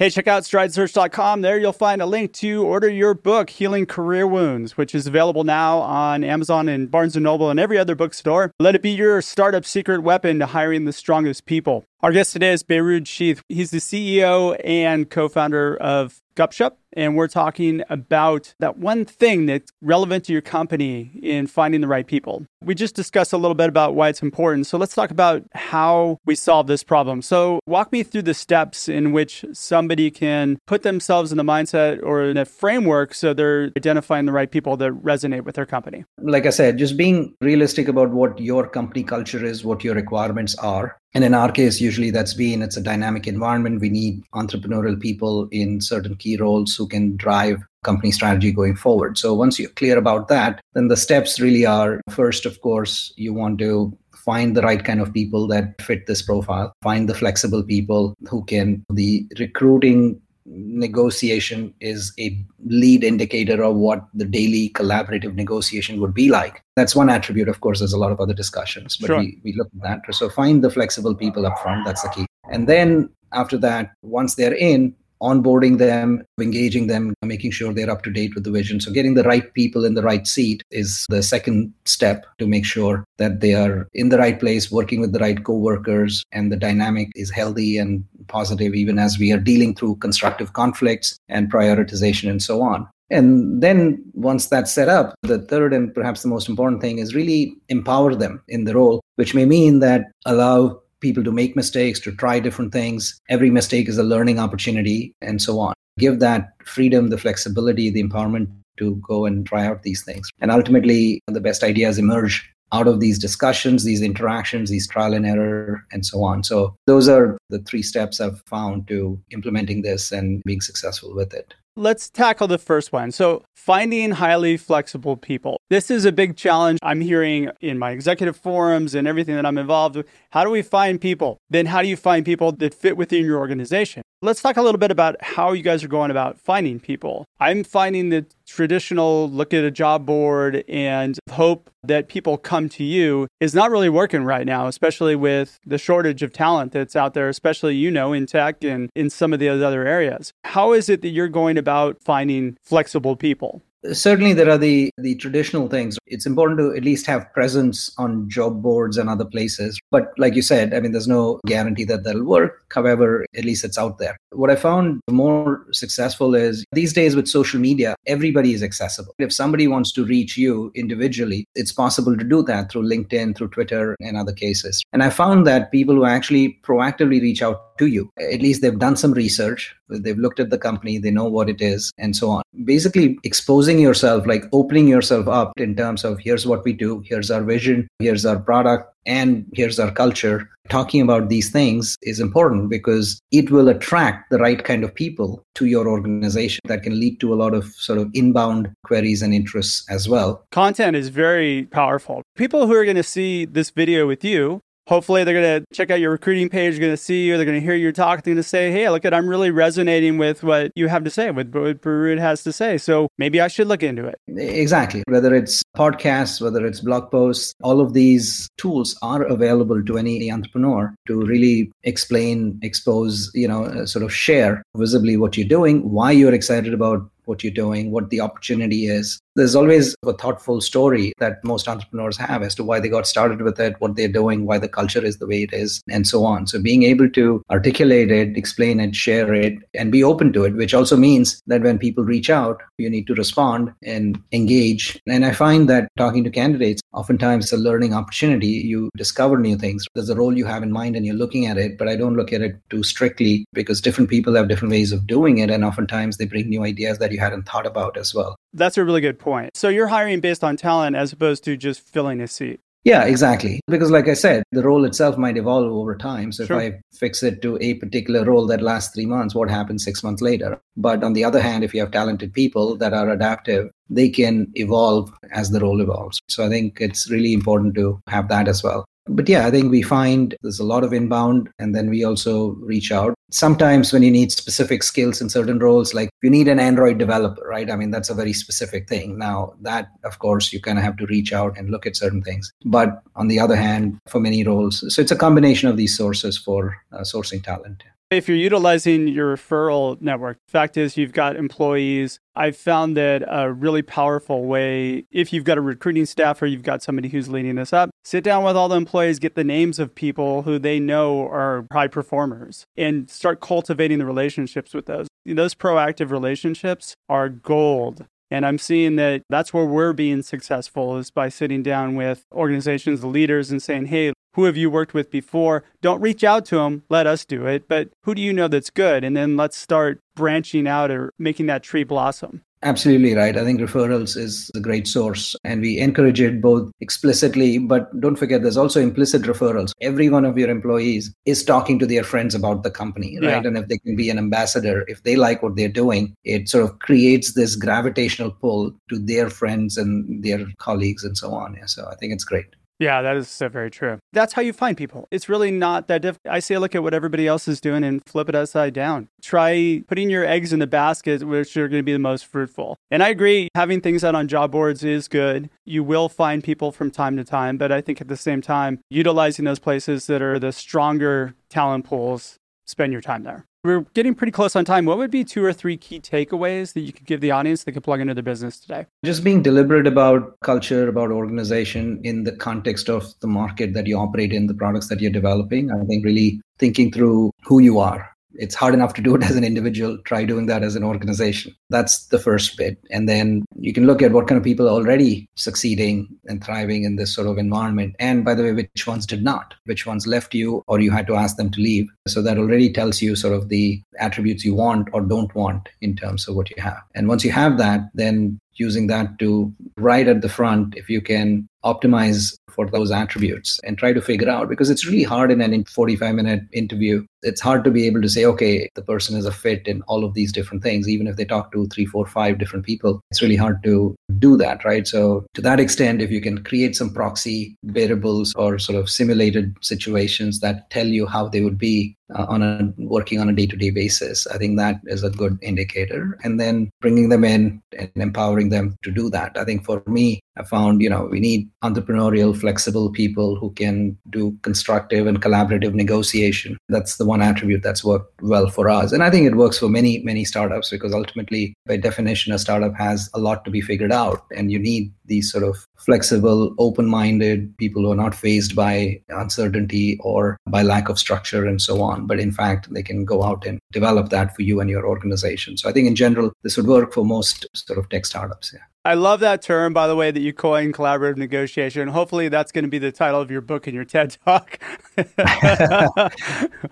Hey, 0.00 0.10
check 0.10 0.28
out 0.28 0.44
stridesearch.com. 0.44 1.40
There 1.40 1.58
you'll 1.58 1.72
find 1.72 2.00
a 2.00 2.06
link 2.06 2.32
to 2.34 2.62
order 2.62 2.88
your 2.88 3.14
book, 3.14 3.50
Healing 3.50 3.84
Career 3.84 4.28
Wounds, 4.28 4.76
which 4.76 4.94
is 4.94 5.08
available 5.08 5.42
now 5.42 5.78
on 5.78 6.22
Amazon 6.22 6.68
and 6.68 6.88
Barnes 6.88 7.16
& 7.16 7.16
Noble 7.16 7.50
and 7.50 7.58
every 7.58 7.76
other 7.78 7.96
bookstore. 7.96 8.52
Let 8.60 8.76
it 8.76 8.82
be 8.82 8.92
your 8.92 9.20
startup 9.20 9.64
secret 9.64 10.04
weapon 10.04 10.38
to 10.38 10.46
hiring 10.46 10.84
the 10.84 10.92
strongest 10.92 11.46
people. 11.46 11.84
Our 12.00 12.12
guest 12.12 12.32
today 12.32 12.52
is 12.52 12.62
Beerud 12.62 13.06
Sheth. 13.06 13.40
He's 13.48 13.72
the 13.72 13.78
CEO 13.78 14.56
and 14.62 15.10
co-founder 15.10 15.76
of 15.78 16.22
Gupshup, 16.38 16.76
and 16.92 17.16
we're 17.16 17.28
talking 17.28 17.82
about 17.90 18.54
that 18.60 18.78
one 18.78 19.04
thing 19.04 19.46
that's 19.46 19.72
relevant 19.82 20.24
to 20.26 20.32
your 20.32 20.40
company 20.40 21.18
in 21.20 21.48
finding 21.48 21.80
the 21.80 21.88
right 21.88 22.06
people. 22.06 22.46
We 22.62 22.76
just 22.76 22.94
discussed 22.94 23.32
a 23.32 23.36
little 23.36 23.56
bit 23.56 23.68
about 23.68 23.96
why 23.96 24.08
it's 24.08 24.22
important. 24.22 24.66
So 24.66 24.78
let's 24.78 24.94
talk 24.94 25.10
about 25.10 25.42
how 25.54 26.18
we 26.24 26.34
solve 26.34 26.68
this 26.68 26.84
problem. 26.84 27.22
So 27.22 27.60
walk 27.66 27.90
me 27.92 28.02
through 28.02 28.22
the 28.22 28.34
steps 28.34 28.88
in 28.88 29.12
which 29.12 29.44
somebody 29.52 30.10
can 30.10 30.58
put 30.66 30.82
themselves 30.82 31.32
in 31.32 31.38
the 31.38 31.44
mindset 31.44 32.00
or 32.02 32.22
in 32.22 32.36
a 32.36 32.44
framework 32.44 33.14
so 33.14 33.34
they're 33.34 33.72
identifying 33.76 34.26
the 34.26 34.32
right 34.32 34.50
people 34.50 34.76
that 34.76 34.92
resonate 34.92 35.44
with 35.44 35.56
their 35.56 35.66
company. 35.66 36.04
Like 36.20 36.46
I 36.46 36.50
said, 36.50 36.78
just 36.78 36.96
being 36.96 37.34
realistic 37.40 37.88
about 37.88 38.10
what 38.10 38.38
your 38.38 38.68
company 38.68 39.02
culture 39.02 39.44
is, 39.44 39.64
what 39.64 39.82
your 39.82 39.94
requirements 39.94 40.54
are, 40.56 40.97
and 41.14 41.24
in 41.24 41.34
our 41.34 41.50
case, 41.50 41.80
usually 41.80 42.10
that's 42.10 42.34
been 42.34 42.62
it's 42.62 42.76
a 42.76 42.82
dynamic 42.82 43.26
environment. 43.26 43.80
We 43.80 43.88
need 43.88 44.22
entrepreneurial 44.34 45.00
people 45.00 45.48
in 45.50 45.80
certain 45.80 46.16
key 46.16 46.36
roles 46.36 46.76
who 46.76 46.86
can 46.86 47.16
drive 47.16 47.62
company 47.82 48.12
strategy 48.12 48.52
going 48.52 48.76
forward. 48.76 49.16
So 49.16 49.34
once 49.34 49.58
you're 49.58 49.70
clear 49.70 49.96
about 49.96 50.28
that, 50.28 50.60
then 50.74 50.88
the 50.88 50.96
steps 50.96 51.40
really 51.40 51.64
are 51.64 52.00
first, 52.10 52.44
of 52.44 52.60
course, 52.60 53.12
you 53.16 53.32
want 53.32 53.58
to 53.60 53.96
find 54.14 54.56
the 54.56 54.62
right 54.62 54.84
kind 54.84 55.00
of 55.00 55.14
people 55.14 55.46
that 55.46 55.80
fit 55.80 56.06
this 56.06 56.20
profile, 56.20 56.72
find 56.82 57.08
the 57.08 57.14
flexible 57.14 57.62
people 57.62 58.14
who 58.28 58.44
can 58.44 58.84
the 58.90 59.26
recruiting 59.38 60.20
negotiation 60.50 61.74
is 61.80 62.12
a 62.18 62.38
lead 62.66 63.04
indicator 63.04 63.62
of 63.62 63.76
what 63.76 64.08
the 64.14 64.24
daily 64.24 64.70
collaborative 64.70 65.34
negotiation 65.34 66.00
would 66.00 66.14
be 66.14 66.28
like. 66.28 66.62
That's 66.76 66.96
one 66.96 67.10
attribute. 67.10 67.48
Of 67.48 67.60
course, 67.60 67.80
there's 67.80 67.92
a 67.92 67.98
lot 67.98 68.12
of 68.12 68.20
other 68.20 68.34
discussions, 68.34 68.96
but 68.96 69.08
sure. 69.08 69.18
we, 69.18 69.38
we 69.44 69.54
look 69.56 69.68
at 69.76 69.82
that. 69.82 70.14
So 70.14 70.28
find 70.28 70.62
the 70.62 70.70
flexible 70.70 71.14
people 71.14 71.46
up 71.46 71.58
front. 71.58 71.84
That's 71.84 72.02
the 72.02 72.08
key. 72.08 72.26
And 72.50 72.66
then 72.66 73.10
after 73.32 73.58
that, 73.58 73.92
once 74.02 74.36
they're 74.36 74.54
in, 74.54 74.94
onboarding 75.22 75.78
them, 75.78 76.22
engaging 76.40 76.86
them, 76.86 77.14
making 77.22 77.50
sure 77.50 77.72
they're 77.72 77.90
up 77.90 78.02
to 78.02 78.10
date 78.10 78.34
with 78.34 78.44
the 78.44 78.50
vision. 78.50 78.80
So, 78.80 78.90
getting 78.90 79.14
the 79.14 79.24
right 79.24 79.52
people 79.54 79.84
in 79.84 79.94
the 79.94 80.02
right 80.02 80.26
seat 80.26 80.62
is 80.70 81.06
the 81.08 81.22
second 81.22 81.72
step 81.84 82.26
to 82.38 82.46
make 82.46 82.64
sure 82.64 83.04
that 83.18 83.40
they 83.40 83.54
are 83.54 83.88
in 83.94 84.08
the 84.08 84.18
right 84.18 84.38
place, 84.38 84.70
working 84.70 85.00
with 85.00 85.12
the 85.12 85.18
right 85.18 85.42
co 85.42 85.54
workers, 85.54 86.24
and 86.32 86.52
the 86.52 86.56
dynamic 86.56 87.08
is 87.14 87.30
healthy 87.30 87.78
and 87.78 88.04
positive, 88.28 88.74
even 88.74 88.98
as 88.98 89.18
we 89.18 89.32
are 89.32 89.38
dealing 89.38 89.74
through 89.74 89.96
constructive 89.96 90.52
conflicts 90.52 91.16
and 91.28 91.50
prioritization 91.50 92.30
and 92.30 92.42
so 92.42 92.62
on. 92.62 92.86
And 93.10 93.62
then 93.62 94.02
once 94.12 94.48
that's 94.48 94.72
set 94.72 94.88
up, 94.88 95.14
the 95.22 95.38
third 95.38 95.72
and 95.72 95.94
perhaps 95.94 96.22
the 96.22 96.28
most 96.28 96.48
important 96.48 96.82
thing 96.82 96.98
is 96.98 97.14
really 97.14 97.56
empower 97.68 98.14
them 98.14 98.42
in 98.48 98.64
the 98.64 98.74
role, 98.74 99.00
which 99.16 99.34
may 99.34 99.46
mean 99.46 99.78
that 99.80 100.02
allow 100.26 100.80
people 101.00 101.24
to 101.24 101.32
make 101.32 101.56
mistakes, 101.56 102.00
to 102.00 102.12
try 102.12 102.40
different 102.40 102.72
things. 102.72 103.20
Every 103.28 103.50
mistake 103.50 103.88
is 103.88 103.98
a 103.98 104.02
learning 104.02 104.38
opportunity, 104.38 105.12
and 105.20 105.40
so 105.40 105.58
on. 105.60 105.74
Give 105.98 106.20
that 106.20 106.52
freedom, 106.64 107.08
the 107.08 107.18
flexibility, 107.18 107.90
the 107.90 108.02
empowerment 108.02 108.48
to 108.78 108.96
go 108.96 109.26
and 109.26 109.46
try 109.46 109.66
out 109.66 109.82
these 109.82 110.04
things. 110.04 110.30
And 110.40 110.50
ultimately, 110.50 111.20
the 111.26 111.40
best 111.40 111.62
ideas 111.62 111.98
emerge 111.98 112.48
out 112.70 112.86
of 112.86 113.00
these 113.00 113.18
discussions, 113.18 113.84
these 113.84 114.02
interactions, 114.02 114.70
these 114.70 114.86
trial 114.86 115.14
and 115.14 115.26
error, 115.26 115.84
and 115.90 116.04
so 116.04 116.22
on. 116.22 116.44
So, 116.44 116.76
those 116.86 117.08
are 117.08 117.38
the 117.50 117.60
three 117.60 117.82
steps 117.82 118.20
I've 118.20 118.42
found 118.42 118.88
to 118.88 119.20
implementing 119.30 119.82
this 119.82 120.12
and 120.12 120.42
being 120.44 120.60
successful 120.60 121.14
with 121.14 121.32
it. 121.34 121.54
Let's 121.76 122.10
tackle 122.10 122.48
the 122.48 122.58
first 122.58 122.92
one. 122.92 123.12
So, 123.12 123.44
finding 123.54 124.12
highly 124.12 124.56
flexible 124.56 125.16
people. 125.16 125.60
This 125.70 125.90
is 125.90 126.04
a 126.04 126.10
big 126.10 126.36
challenge 126.36 126.78
I'm 126.82 127.00
hearing 127.00 127.50
in 127.60 127.78
my 127.78 127.92
executive 127.92 128.36
forums 128.36 128.94
and 128.94 129.06
everything 129.06 129.36
that 129.36 129.46
I'm 129.46 129.58
involved 129.58 129.94
with. 129.94 130.08
How 130.30 130.42
do 130.42 130.50
we 130.50 130.62
find 130.62 131.00
people? 131.00 131.38
Then, 131.48 131.66
how 131.66 131.82
do 131.82 131.88
you 131.88 131.96
find 131.96 132.24
people 132.24 132.50
that 132.52 132.74
fit 132.74 132.96
within 132.96 133.24
your 133.24 133.38
organization? 133.38 134.02
Let's 134.20 134.42
talk 134.42 134.56
a 134.56 134.62
little 134.62 134.80
bit 134.80 134.90
about 134.90 135.14
how 135.22 135.52
you 135.52 135.62
guys 135.62 135.84
are 135.84 135.88
going 135.88 136.10
about 136.10 136.40
finding 136.40 136.80
people. 136.80 137.24
I'm 137.38 137.62
finding 137.62 138.08
the 138.08 138.26
traditional 138.48 139.30
look 139.30 139.54
at 139.54 139.62
a 139.62 139.70
job 139.70 140.04
board 140.06 140.64
and 140.68 141.16
hope 141.30 141.70
that 141.84 142.08
people 142.08 142.36
come 142.36 142.68
to 142.70 142.82
you 142.82 143.28
is 143.38 143.54
not 143.54 143.70
really 143.70 143.88
working 143.88 144.24
right 144.24 144.44
now, 144.44 144.66
especially 144.66 145.14
with 145.14 145.60
the 145.64 145.78
shortage 145.78 146.22
of 146.24 146.32
talent 146.32 146.72
that's 146.72 146.96
out 146.96 147.14
there, 147.14 147.28
especially, 147.28 147.76
you 147.76 147.92
know, 147.92 148.12
in 148.12 148.26
tech 148.26 148.64
and 148.64 148.90
in 148.96 149.08
some 149.08 149.32
of 149.32 149.38
the 149.38 149.48
other 149.48 149.86
areas. 149.86 150.32
How 150.44 150.72
is 150.72 150.88
it 150.88 151.02
that 151.02 151.10
you're 151.10 151.28
going 151.28 151.54
about 151.68 152.02
finding 152.02 152.56
flexible 152.62 153.16
people? 153.16 153.62
certainly 153.92 154.32
there 154.32 154.50
are 154.50 154.58
the 154.58 154.90
the 154.98 155.14
traditional 155.16 155.68
things 155.68 155.98
it's 156.10 156.26
important 156.26 156.58
to 156.58 156.74
at 156.76 156.84
least 156.84 157.06
have 157.06 157.32
presence 157.32 157.92
on 157.98 158.28
job 158.28 158.62
boards 158.62 158.96
and 158.96 159.08
other 159.08 159.24
places 159.24 159.78
but 159.90 160.12
like 160.18 160.34
you 160.34 160.42
said 160.42 160.74
i 160.74 160.80
mean 160.80 160.92
there's 160.92 161.08
no 161.08 161.40
guarantee 161.46 161.84
that 161.84 162.04
that'll 162.04 162.24
work 162.24 162.64
however 162.72 163.24
at 163.36 163.44
least 163.44 163.64
it's 163.64 163.78
out 163.78 163.98
there 163.98 164.16
what 164.32 164.50
i 164.50 164.56
found 164.56 165.00
more 165.10 165.66
successful 165.72 166.34
is 166.34 166.64
these 166.72 166.92
days 166.92 167.16
with 167.16 167.28
social 167.28 167.60
media 167.60 167.94
everybody 168.06 168.52
is 168.52 168.62
accessible 168.62 169.14
if 169.18 169.32
somebody 169.32 169.66
wants 169.68 169.92
to 169.92 170.04
reach 170.04 170.36
you 170.36 170.70
individually 170.74 171.44
it's 171.54 171.72
possible 171.72 172.16
to 172.16 172.24
do 172.24 172.42
that 172.42 172.70
through 172.70 172.82
linkedin 172.82 173.36
through 173.36 173.48
twitter 173.48 173.96
and 174.00 174.16
other 174.16 174.32
cases 174.32 174.82
and 174.92 175.02
i 175.02 175.10
found 175.10 175.46
that 175.46 175.70
people 175.70 175.94
who 175.94 176.04
actually 176.04 176.58
proactively 176.62 177.20
reach 177.20 177.42
out 177.42 177.68
to 177.78 177.86
you. 177.86 178.10
At 178.20 178.42
least 178.42 178.60
they've 178.60 178.78
done 178.78 178.96
some 178.96 179.12
research, 179.12 179.74
they've 179.88 180.18
looked 180.18 180.40
at 180.40 180.50
the 180.50 180.58
company, 180.58 180.98
they 180.98 181.10
know 181.10 181.24
what 181.24 181.48
it 181.48 181.62
is, 181.62 181.90
and 181.98 182.14
so 182.14 182.30
on. 182.30 182.42
Basically, 182.64 183.18
exposing 183.24 183.78
yourself, 183.78 184.26
like 184.26 184.44
opening 184.52 184.88
yourself 184.88 185.28
up 185.28 185.52
in 185.56 185.74
terms 185.74 185.97
of 186.04 186.18
here's 186.18 186.46
what 186.46 186.64
we 186.64 186.72
do, 186.72 187.02
here's 187.04 187.30
our 187.30 187.42
vision, 187.42 187.88
here's 187.98 188.24
our 188.24 188.38
product, 188.38 188.92
and 189.06 189.46
here's 189.54 189.78
our 189.78 189.90
culture. 189.90 190.48
Talking 190.68 191.00
about 191.00 191.30
these 191.30 191.50
things 191.50 191.96
is 192.02 192.20
important 192.20 192.68
because 192.68 193.20
it 193.30 193.50
will 193.50 193.68
attract 193.68 194.30
the 194.30 194.38
right 194.38 194.62
kind 194.62 194.84
of 194.84 194.94
people 194.94 195.42
to 195.54 195.66
your 195.66 195.88
organization 195.88 196.60
that 196.66 196.82
can 196.82 197.00
lead 197.00 197.18
to 197.20 197.32
a 197.32 197.36
lot 197.36 197.54
of 197.54 197.66
sort 197.74 197.98
of 197.98 198.10
inbound 198.12 198.70
queries 198.84 199.22
and 199.22 199.32
interests 199.32 199.84
as 199.88 200.08
well. 200.08 200.44
Content 200.50 200.94
is 200.94 201.08
very 201.08 201.66
powerful. 201.70 202.22
People 202.36 202.66
who 202.66 202.74
are 202.74 202.84
going 202.84 202.96
to 202.96 203.02
see 203.02 203.46
this 203.46 203.70
video 203.70 204.06
with 204.06 204.22
you 204.24 204.60
hopefully 204.88 205.22
they're 205.22 205.40
going 205.40 205.60
to 205.60 205.66
check 205.72 205.90
out 205.90 206.00
your 206.00 206.10
recruiting 206.10 206.48
page, 206.48 206.74
they're 206.74 206.80
going 206.80 206.92
to 206.92 206.96
see 206.96 207.24
you, 207.24 207.36
they're 207.36 207.44
going 207.44 207.60
to 207.60 207.64
hear 207.64 207.74
you 207.74 207.92
talk, 207.92 208.22
they're 208.22 208.34
going 208.34 208.42
to 208.42 208.48
say, 208.48 208.72
hey, 208.72 208.88
look 208.88 209.04
at, 209.04 209.12
I'm 209.12 209.28
really 209.28 209.50
resonating 209.50 210.16
with 210.16 210.42
what 210.42 210.72
you 210.74 210.88
have 210.88 211.04
to 211.04 211.10
say, 211.10 211.30
with 211.30 211.54
what 211.54 211.82
Beerud 211.82 212.18
has 212.18 212.42
to 212.44 212.52
say. 212.52 212.78
So 212.78 213.08
maybe 213.18 213.40
I 213.40 213.48
should 213.48 213.66
look 213.66 213.82
into 213.82 214.06
it. 214.06 214.18
Exactly. 214.26 215.02
Whether 215.06 215.34
it's 215.34 215.62
podcasts, 215.76 216.40
whether 216.40 216.66
it's 216.66 216.80
blog 216.80 217.10
posts, 217.10 217.54
all 217.62 217.80
of 217.80 217.92
these 217.92 218.48
tools 218.56 218.96
are 219.02 219.22
available 219.24 219.84
to 219.84 219.98
any 219.98 220.32
entrepreneur 220.32 220.94
to 221.06 221.20
really 221.20 221.70
explain, 221.84 222.58
expose, 222.62 223.30
you 223.34 223.46
know, 223.46 223.64
uh, 223.64 223.84
sort 223.84 224.04
of 224.04 224.12
share 224.12 224.62
visibly 224.74 225.16
what 225.16 225.36
you're 225.36 225.46
doing, 225.46 225.90
why 225.90 226.10
you're 226.10 226.34
excited 226.34 226.72
about 226.72 227.08
what 227.26 227.44
you're 227.44 227.52
doing, 227.52 227.90
what 227.90 228.08
the 228.08 228.20
opportunity 228.20 228.86
is. 228.86 229.20
There's 229.38 229.54
always 229.54 229.94
a 230.04 230.12
thoughtful 230.12 230.60
story 230.60 231.12
that 231.18 231.42
most 231.44 231.68
entrepreneurs 231.68 232.16
have 232.16 232.42
as 232.42 232.54
to 232.56 232.64
why 232.64 232.80
they 232.80 232.88
got 232.88 233.06
started 233.06 233.42
with 233.42 233.60
it, 233.60 233.76
what 233.78 233.96
they're 233.96 234.08
doing, 234.08 234.46
why 234.46 234.58
the 234.58 234.68
culture 234.68 235.04
is 235.04 235.18
the 235.18 235.26
way 235.26 235.42
it 235.42 235.52
is, 235.52 235.82
and 235.90 236.06
so 236.06 236.24
on. 236.24 236.46
So 236.46 236.60
being 236.60 236.82
able 236.84 237.08
to 237.10 237.42
articulate 237.50 238.10
it, 238.10 238.36
explain 238.36 238.80
it, 238.80 238.96
share 238.96 239.32
it, 239.34 239.58
and 239.74 239.92
be 239.92 240.02
open 240.02 240.32
to 240.32 240.44
it, 240.44 240.54
which 240.54 240.74
also 240.74 240.96
means 240.96 241.42
that 241.46 241.62
when 241.62 241.78
people 241.78 242.04
reach 242.04 242.30
out, 242.30 242.62
you 242.78 242.88
need 242.88 243.06
to 243.08 243.14
respond 243.14 243.72
and 243.82 244.18
engage. 244.32 244.98
And 245.06 245.24
I 245.26 245.32
find 245.32 245.68
that 245.68 245.90
talking 245.96 246.24
to 246.24 246.30
candidates, 246.30 246.80
oftentimes 246.94 247.44
it's 247.44 247.52
a 247.52 247.58
learning 247.58 247.92
opportunity. 247.92 248.46
You 248.46 248.90
discover 248.96 249.38
new 249.38 249.56
things. 249.56 249.84
There's 249.94 250.08
a 250.08 250.16
role 250.16 250.36
you 250.36 250.46
have 250.46 250.62
in 250.62 250.72
mind 250.72 250.96
and 250.96 251.04
you're 251.04 251.14
looking 251.14 251.46
at 251.46 251.58
it, 251.58 251.76
but 251.76 251.88
I 251.88 251.96
don't 251.96 252.16
look 252.16 252.32
at 252.32 252.40
it 252.40 252.56
too 252.70 252.82
strictly 252.82 253.44
because 253.52 253.82
different 253.82 254.08
people 254.08 254.34
have 254.34 254.48
different 254.48 254.72
ways 254.72 254.92
of 254.92 255.06
doing 255.06 255.38
it. 255.38 255.50
And 255.50 255.64
oftentimes 255.64 256.16
they 256.16 256.26
bring 256.26 256.48
new 256.48 256.64
ideas 256.64 256.98
that 256.98 257.12
you 257.12 257.18
you 257.18 257.24
hadn't 257.24 257.48
thought 257.48 257.66
about 257.66 257.96
as 257.96 258.14
well. 258.14 258.36
That's 258.58 258.76
a 258.76 258.84
really 258.84 259.00
good 259.00 259.18
point. 259.18 259.56
So 259.56 259.68
you're 259.68 259.88
hiring 259.88 260.20
based 260.20 260.44
on 260.44 260.56
talent 260.56 260.96
as 260.96 261.12
opposed 261.12 261.44
to 261.44 261.56
just 261.56 261.80
filling 261.80 262.20
a 262.20 262.28
seat. 262.28 262.60
Yeah, 262.84 263.04
exactly. 263.04 263.60
Because, 263.66 263.90
like 263.90 264.08
I 264.08 264.14
said, 264.14 264.44
the 264.52 264.62
role 264.62 264.84
itself 264.84 265.18
might 265.18 265.36
evolve 265.36 265.70
over 265.70 265.96
time. 265.96 266.32
So, 266.32 266.46
sure. 266.46 266.60
if 266.60 266.74
I 266.74 266.80
fix 266.96 267.22
it 267.22 267.42
to 267.42 267.58
a 267.60 267.74
particular 267.74 268.24
role 268.24 268.46
that 268.46 268.62
lasts 268.62 268.94
three 268.94 269.04
months, 269.04 269.34
what 269.34 269.50
happens 269.50 269.84
six 269.84 270.02
months 270.02 270.22
later? 270.22 270.58
But 270.76 271.02
on 271.02 271.12
the 271.12 271.24
other 271.24 271.40
hand, 271.40 271.64
if 271.64 271.74
you 271.74 271.80
have 271.80 271.90
talented 271.90 272.32
people 272.32 272.76
that 272.76 272.94
are 272.94 273.10
adaptive, 273.10 273.70
they 273.90 274.08
can 274.08 274.46
evolve 274.54 275.12
as 275.32 275.50
the 275.50 275.60
role 275.60 275.80
evolves. 275.80 276.20
So, 276.28 276.46
I 276.46 276.48
think 276.48 276.80
it's 276.80 277.10
really 277.10 277.32
important 277.32 277.74
to 277.74 278.00
have 278.06 278.28
that 278.28 278.48
as 278.48 278.62
well 278.62 278.86
but 279.08 279.28
yeah, 279.28 279.46
I 279.46 279.50
think 279.50 279.70
we 279.70 279.82
find 279.82 280.36
there's 280.42 280.58
a 280.58 280.64
lot 280.64 280.84
of 280.84 280.92
inbound 280.92 281.48
and 281.58 281.74
then 281.74 281.90
we 281.90 282.04
also 282.04 282.50
reach 282.60 282.92
out. 282.92 283.14
Sometimes 283.30 283.92
when 283.92 284.02
you 284.02 284.10
need 284.10 284.32
specific 284.32 284.82
skills 284.82 285.20
in 285.20 285.28
certain 285.28 285.58
roles, 285.58 285.94
like 285.94 286.10
you 286.22 286.30
need 286.30 286.48
an 286.48 286.60
Android 286.60 286.98
developer, 286.98 287.46
right? 287.46 287.70
I 287.70 287.76
mean, 287.76 287.90
that's 287.90 288.10
a 288.10 288.14
very 288.14 288.32
specific 288.32 288.88
thing. 288.88 289.18
Now, 289.18 289.54
that, 289.62 289.88
of 290.04 290.18
course, 290.18 290.52
you 290.52 290.60
kind 290.60 290.78
of 290.78 290.84
have 290.84 290.96
to 290.98 291.06
reach 291.06 291.32
out 291.32 291.58
and 291.58 291.70
look 291.70 291.86
at 291.86 291.96
certain 291.96 292.22
things. 292.22 292.50
But 292.64 293.02
on 293.16 293.28
the 293.28 293.40
other 293.40 293.56
hand, 293.56 293.98
for 294.06 294.20
many 294.20 294.44
roles, 294.44 294.82
so 294.94 295.02
it's 295.02 295.12
a 295.12 295.16
combination 295.16 295.68
of 295.68 295.76
these 295.76 295.96
sources 295.96 296.38
for 296.38 296.76
uh, 296.92 297.00
sourcing 297.00 297.42
talent. 297.42 297.82
If 298.10 298.26
you're 298.26 298.38
utilizing 298.38 299.06
your 299.06 299.36
referral 299.36 300.00
network, 300.00 300.38
fact 300.48 300.78
is 300.78 300.96
you've 300.96 301.12
got 301.12 301.36
employees. 301.36 302.20
I've 302.34 302.56
found 302.56 302.96
that 302.96 303.22
a 303.28 303.52
really 303.52 303.82
powerful 303.82 304.46
way, 304.46 305.04
if 305.10 305.30
you've 305.30 305.44
got 305.44 305.58
a 305.58 305.60
recruiting 305.60 306.06
staff 306.06 306.40
or 306.40 306.46
you've 306.46 306.62
got 306.62 306.82
somebody 306.82 307.10
who's 307.10 307.28
leading 307.28 307.56
this 307.56 307.70
up, 307.70 307.90
sit 308.04 308.24
down 308.24 308.44
with 308.44 308.56
all 308.56 308.70
the 308.70 308.76
employees, 308.76 309.18
get 309.18 309.34
the 309.34 309.44
names 309.44 309.78
of 309.78 309.94
people 309.94 310.40
who 310.44 310.58
they 310.58 310.80
know 310.80 311.28
are 311.28 311.66
high 311.70 311.88
performers, 311.88 312.64
and 312.78 313.10
start 313.10 313.42
cultivating 313.42 313.98
the 313.98 314.06
relationships 314.06 314.72
with 314.72 314.86
those. 314.86 315.06
Those 315.26 315.54
proactive 315.54 316.10
relationships 316.10 316.94
are 317.10 317.28
gold. 317.28 318.06
And 318.30 318.44
I'm 318.44 318.58
seeing 318.58 318.96
that 318.96 319.22
that's 319.30 319.54
where 319.54 319.64
we're 319.64 319.92
being 319.92 320.22
successful 320.22 320.98
is 320.98 321.10
by 321.10 321.28
sitting 321.28 321.62
down 321.62 321.94
with 321.94 322.24
organizations, 322.32 323.04
leaders, 323.04 323.50
and 323.50 323.62
saying, 323.62 323.86
hey, 323.86 324.12
who 324.34 324.44
have 324.44 324.56
you 324.56 324.70
worked 324.70 324.94
with 324.94 325.10
before? 325.10 325.64
Don't 325.80 326.00
reach 326.00 326.22
out 326.22 326.44
to 326.46 326.56
them, 326.56 326.84
let 326.88 327.06
us 327.06 327.24
do 327.24 327.46
it. 327.46 327.66
But 327.68 327.88
who 328.04 328.14
do 328.14 328.22
you 328.22 328.32
know 328.32 328.48
that's 328.48 328.70
good? 328.70 329.02
And 329.02 329.16
then 329.16 329.36
let's 329.36 329.56
start 329.56 330.00
branching 330.14 330.68
out 330.68 330.90
or 330.90 331.12
making 331.18 331.46
that 331.46 331.62
tree 331.62 331.84
blossom. 331.84 332.42
Absolutely 332.62 333.14
right. 333.14 333.36
I 333.36 333.44
think 333.44 333.60
referrals 333.60 334.16
is 334.16 334.50
a 334.56 334.60
great 334.60 334.88
source 334.88 335.36
and 335.44 335.60
we 335.60 335.78
encourage 335.78 336.20
it 336.20 336.40
both 336.40 336.72
explicitly, 336.80 337.58
but 337.58 338.00
don't 338.00 338.16
forget 338.16 338.42
there's 338.42 338.56
also 338.56 338.80
implicit 338.80 339.22
referrals. 339.22 339.70
Every 339.80 340.08
one 340.08 340.24
of 340.24 340.36
your 340.36 340.50
employees 340.50 341.14
is 341.24 341.44
talking 341.44 341.78
to 341.78 341.86
their 341.86 342.02
friends 342.02 342.34
about 342.34 342.64
the 342.64 342.70
company, 342.70 343.16
right? 343.20 343.42
Yeah. 343.42 343.46
And 343.46 343.56
if 343.56 343.68
they 343.68 343.78
can 343.78 343.94
be 343.94 344.10
an 344.10 344.18
ambassador, 344.18 344.84
if 344.88 345.04
they 345.04 345.14
like 345.14 345.40
what 345.40 345.54
they're 345.54 345.68
doing, 345.68 346.16
it 346.24 346.48
sort 346.48 346.64
of 346.64 346.80
creates 346.80 347.34
this 347.34 347.54
gravitational 347.54 348.32
pull 348.32 348.72
to 348.90 348.98
their 348.98 349.30
friends 349.30 349.76
and 349.76 350.24
their 350.24 350.44
colleagues 350.58 351.04
and 351.04 351.16
so 351.16 351.32
on. 351.32 351.54
Yeah, 351.54 351.66
so 351.66 351.86
I 351.88 351.94
think 351.94 352.12
it's 352.12 352.24
great. 352.24 352.46
Yeah, 352.78 353.02
that 353.02 353.16
is 353.16 353.36
very 353.50 353.70
true. 353.70 353.98
That's 354.12 354.34
how 354.34 354.42
you 354.42 354.52
find 354.52 354.76
people. 354.76 355.08
It's 355.10 355.28
really 355.28 355.50
not 355.50 355.88
that 355.88 356.02
difficult. 356.02 356.32
I 356.32 356.38
say 356.38 356.58
look 356.58 356.74
at 356.74 356.82
what 356.82 356.94
everybody 356.94 357.26
else 357.26 357.48
is 357.48 357.60
doing 357.60 357.82
and 357.82 358.00
flip 358.06 358.28
it 358.28 358.36
upside 358.36 358.72
down. 358.72 359.08
Try 359.20 359.82
putting 359.88 360.10
your 360.10 360.24
eggs 360.24 360.52
in 360.52 360.60
the 360.60 360.66
basket, 360.66 361.24
which 361.24 361.56
are 361.56 361.68
going 361.68 361.80
to 361.80 361.84
be 361.84 361.92
the 361.92 361.98
most 361.98 362.26
fruitful. 362.26 362.76
And 362.90 363.02
I 363.02 363.08
agree, 363.08 363.48
having 363.56 363.80
things 363.80 364.04
out 364.04 364.14
on 364.14 364.28
job 364.28 364.52
boards 364.52 364.84
is 364.84 365.08
good. 365.08 365.50
You 365.64 365.82
will 365.82 366.08
find 366.08 366.44
people 366.44 366.70
from 366.70 366.90
time 366.92 367.16
to 367.16 367.24
time, 367.24 367.56
but 367.56 367.72
I 367.72 367.80
think 367.80 368.00
at 368.00 368.08
the 368.08 368.16
same 368.16 368.40
time, 368.40 368.80
utilizing 368.90 369.44
those 369.44 369.58
places 369.58 370.06
that 370.06 370.22
are 370.22 370.38
the 370.38 370.52
stronger 370.52 371.34
talent 371.50 371.84
pools, 371.84 372.36
spend 372.66 372.92
your 372.92 373.02
time 373.02 373.24
there. 373.24 373.44
We're 373.68 373.84
getting 373.92 374.14
pretty 374.14 374.30
close 374.32 374.56
on 374.56 374.64
time. 374.64 374.86
What 374.86 374.96
would 374.96 375.10
be 375.10 375.24
two 375.24 375.44
or 375.44 375.52
three 375.52 375.76
key 375.76 376.00
takeaways 376.00 376.72
that 376.72 376.80
you 376.80 376.90
could 376.90 377.04
give 377.04 377.20
the 377.20 377.32
audience 377.32 377.64
that 377.64 377.72
could 377.72 377.84
plug 377.84 378.00
into 378.00 378.14
their 378.14 378.22
business 378.22 378.58
today? 378.58 378.86
Just 379.04 379.22
being 379.22 379.42
deliberate 379.42 379.86
about 379.86 380.40
culture, 380.40 380.88
about 380.88 381.10
organization 381.10 382.00
in 382.02 382.24
the 382.24 382.32
context 382.32 382.88
of 382.88 383.12
the 383.20 383.26
market 383.26 383.74
that 383.74 383.86
you 383.86 383.98
operate 383.98 384.32
in, 384.32 384.46
the 384.46 384.54
products 384.54 384.88
that 384.88 385.02
you're 385.02 385.10
developing. 385.10 385.70
I 385.70 385.84
think 385.84 386.02
really 386.02 386.40
thinking 386.58 386.90
through 386.90 387.30
who 387.44 387.58
you 387.58 387.78
are, 387.78 388.08
it's 388.34 388.54
hard 388.54 388.74
enough 388.74 388.94
to 388.94 389.02
do 389.02 389.14
it 389.14 389.22
as 389.22 389.36
an 389.36 389.44
individual 389.44 389.98
try 390.04 390.24
doing 390.24 390.46
that 390.46 390.62
as 390.62 390.76
an 390.76 390.84
organization. 390.84 391.54
That's 391.70 392.06
the 392.06 392.18
first 392.18 392.56
bit. 392.56 392.78
And 392.90 393.08
then 393.08 393.44
you 393.56 393.72
can 393.72 393.86
look 393.86 394.02
at 394.02 394.12
what 394.12 394.28
kind 394.28 394.38
of 394.38 394.44
people 394.44 394.68
are 394.68 394.72
already 394.72 395.28
succeeding 395.34 396.08
and 396.26 396.42
thriving 396.42 396.84
in 396.84 396.96
this 396.96 397.14
sort 397.14 397.26
of 397.26 397.38
environment. 397.38 397.96
And 397.98 398.24
by 398.24 398.34
the 398.34 398.42
way 398.42 398.52
which 398.52 398.86
ones 398.86 399.06
did 399.06 399.22
not? 399.22 399.54
Which 399.64 399.86
ones 399.86 400.06
left 400.06 400.34
you 400.34 400.62
or 400.66 400.80
you 400.80 400.90
had 400.90 401.06
to 401.08 401.16
ask 401.16 401.36
them 401.36 401.50
to 401.50 401.60
leave? 401.60 401.88
So 402.06 402.22
that 402.22 402.38
already 402.38 402.72
tells 402.72 403.00
you 403.02 403.16
sort 403.16 403.34
of 403.34 403.48
the 403.48 403.82
attributes 403.98 404.44
you 404.44 404.54
want 404.54 404.88
or 404.92 405.00
don't 405.00 405.34
want 405.34 405.68
in 405.80 405.96
terms 405.96 406.28
of 406.28 406.36
what 406.36 406.50
you 406.50 406.62
have. 406.62 406.82
And 406.94 407.08
once 407.08 407.24
you 407.24 407.32
have 407.32 407.58
that 407.58 407.80
then 407.94 408.38
using 408.58 408.86
that 408.88 409.18
to 409.18 409.52
right 409.76 410.08
at 410.08 410.20
the 410.20 410.28
front 410.28 410.74
if 410.76 410.88
you 410.88 411.00
can 411.00 411.48
optimize 411.64 412.36
for 412.50 412.68
those 412.70 412.90
attributes 412.90 413.60
and 413.64 413.78
try 413.78 413.92
to 413.92 414.00
figure 414.00 414.28
out 414.28 414.48
because 414.48 414.70
it's 414.70 414.86
really 414.86 415.02
hard 415.02 415.30
in 415.30 415.40
an 415.40 415.64
45 415.64 416.14
minute 416.14 416.42
interview. 416.52 417.04
It's 417.22 417.40
hard 417.40 417.64
to 417.64 417.70
be 417.70 417.86
able 417.86 418.00
to 418.02 418.08
say 418.08 418.24
okay 418.24 418.68
the 418.74 418.82
person 418.82 419.16
is 419.16 419.26
a 419.26 419.32
fit 419.32 419.66
in 419.66 419.82
all 419.82 420.04
of 420.04 420.14
these 420.14 420.32
different 420.32 420.62
things. 420.62 420.88
Even 420.88 421.06
if 421.06 421.16
they 421.16 421.24
talk 421.24 421.52
to 421.52 421.66
three 421.66 421.86
four 421.86 422.06
five 422.06 422.38
different 422.38 422.64
people 422.64 423.00
it's 423.10 423.22
really 423.22 423.36
hard 423.36 423.62
to 423.64 423.94
do 424.18 424.36
that 424.36 424.64
right? 424.64 424.86
So 424.86 425.26
to 425.34 425.40
that 425.42 425.60
extent 425.60 426.00
if 426.00 426.10
you 426.10 426.20
can 426.20 426.42
create 426.44 426.76
some 426.76 426.92
proxy 426.92 427.56
variables 427.64 428.34
or 428.34 428.58
sort 428.58 428.78
of 428.78 428.88
simulated 428.88 429.56
situations 429.60 430.40
that 430.40 430.70
tell 430.70 430.86
you 430.86 431.06
how 431.06 431.28
they 431.28 431.40
would 431.40 431.58
be 431.58 431.96
uh, 432.14 432.26
on 432.28 432.42
a 432.42 432.72
working 432.78 433.20
on 433.20 433.28
a 433.28 433.32
day-to-day 433.32 433.70
basis. 433.70 434.26
I 434.26 434.38
think 434.38 434.56
that 434.58 434.80
is 434.86 435.02
a 435.02 435.10
good 435.10 435.38
indicator. 435.42 436.18
And 436.24 436.40
then 436.40 436.70
bringing 436.80 437.08
them 437.08 437.24
in 437.24 437.62
and 437.76 437.90
empowering 437.96 438.50
them 438.50 438.76
to 438.82 438.90
do 438.90 439.10
that. 439.10 439.36
I 439.36 439.44
think 439.44 439.64
for 439.64 439.82
me 439.86 440.20
i 440.38 440.44
found 440.44 440.80
you 440.80 440.88
know 440.88 441.04
we 441.10 441.20
need 441.20 441.48
entrepreneurial 441.64 442.36
flexible 442.36 442.90
people 442.90 443.36
who 443.36 443.50
can 443.52 443.96
do 444.10 444.36
constructive 444.42 445.06
and 445.06 445.22
collaborative 445.22 445.74
negotiation 445.74 446.56
that's 446.68 446.96
the 446.96 447.04
one 447.04 447.22
attribute 447.22 447.62
that's 447.62 447.84
worked 447.84 448.22
well 448.22 448.48
for 448.48 448.68
us 448.68 448.92
and 448.92 449.02
i 449.02 449.10
think 449.10 449.26
it 449.26 449.36
works 449.36 449.58
for 449.58 449.68
many 449.68 449.98
many 450.00 450.24
startups 450.24 450.70
because 450.70 450.94
ultimately 450.94 451.54
by 451.66 451.76
definition 451.76 452.32
a 452.32 452.38
startup 452.38 452.74
has 452.74 453.10
a 453.14 453.18
lot 453.18 453.44
to 453.44 453.50
be 453.50 453.60
figured 453.60 453.92
out 453.92 454.24
and 454.34 454.52
you 454.52 454.58
need 454.58 454.92
these 455.08 455.32
sort 455.32 455.42
of 455.42 455.66
flexible, 455.78 456.54
open 456.58 456.86
minded 456.86 457.56
people 457.56 457.82
who 457.82 457.92
are 457.92 457.96
not 457.96 458.14
phased 458.14 458.54
by 458.54 459.00
uncertainty 459.08 459.98
or 460.00 460.36
by 460.46 460.62
lack 460.62 460.88
of 460.88 460.98
structure 460.98 461.46
and 461.46 461.60
so 461.60 461.82
on. 461.82 462.06
But 462.06 462.20
in 462.20 462.30
fact, 462.30 462.72
they 462.72 462.82
can 462.82 463.04
go 463.04 463.22
out 463.22 463.46
and 463.46 463.58
develop 463.72 464.10
that 464.10 464.36
for 464.36 464.42
you 464.42 464.60
and 464.60 464.70
your 464.70 464.86
organization. 464.86 465.56
So 465.56 465.68
I 465.68 465.72
think 465.72 465.88
in 465.88 465.96
general, 465.96 466.32
this 466.42 466.56
would 466.56 466.66
work 466.66 466.92
for 466.92 467.04
most 467.04 467.46
sort 467.54 467.78
of 467.78 467.88
tech 467.88 468.06
startups. 468.06 468.52
Yeah. 468.52 468.60
I 468.88 468.94
love 468.94 469.20
that 469.20 469.42
term, 469.42 469.74
by 469.74 469.86
the 469.86 469.94
way, 469.94 470.10
that 470.10 470.20
you 470.20 470.32
coined 470.32 470.72
collaborative 470.72 471.18
negotiation. 471.18 471.88
Hopefully, 471.88 472.30
that's 472.30 472.52
going 472.52 472.62
to 472.62 472.70
be 472.70 472.78
the 472.78 472.90
title 472.90 473.20
of 473.20 473.30
your 473.30 473.42
book 473.42 473.66
and 473.66 473.76
your 473.76 473.84
TED 473.84 474.16
talk. 474.24 474.58
once 474.96 475.18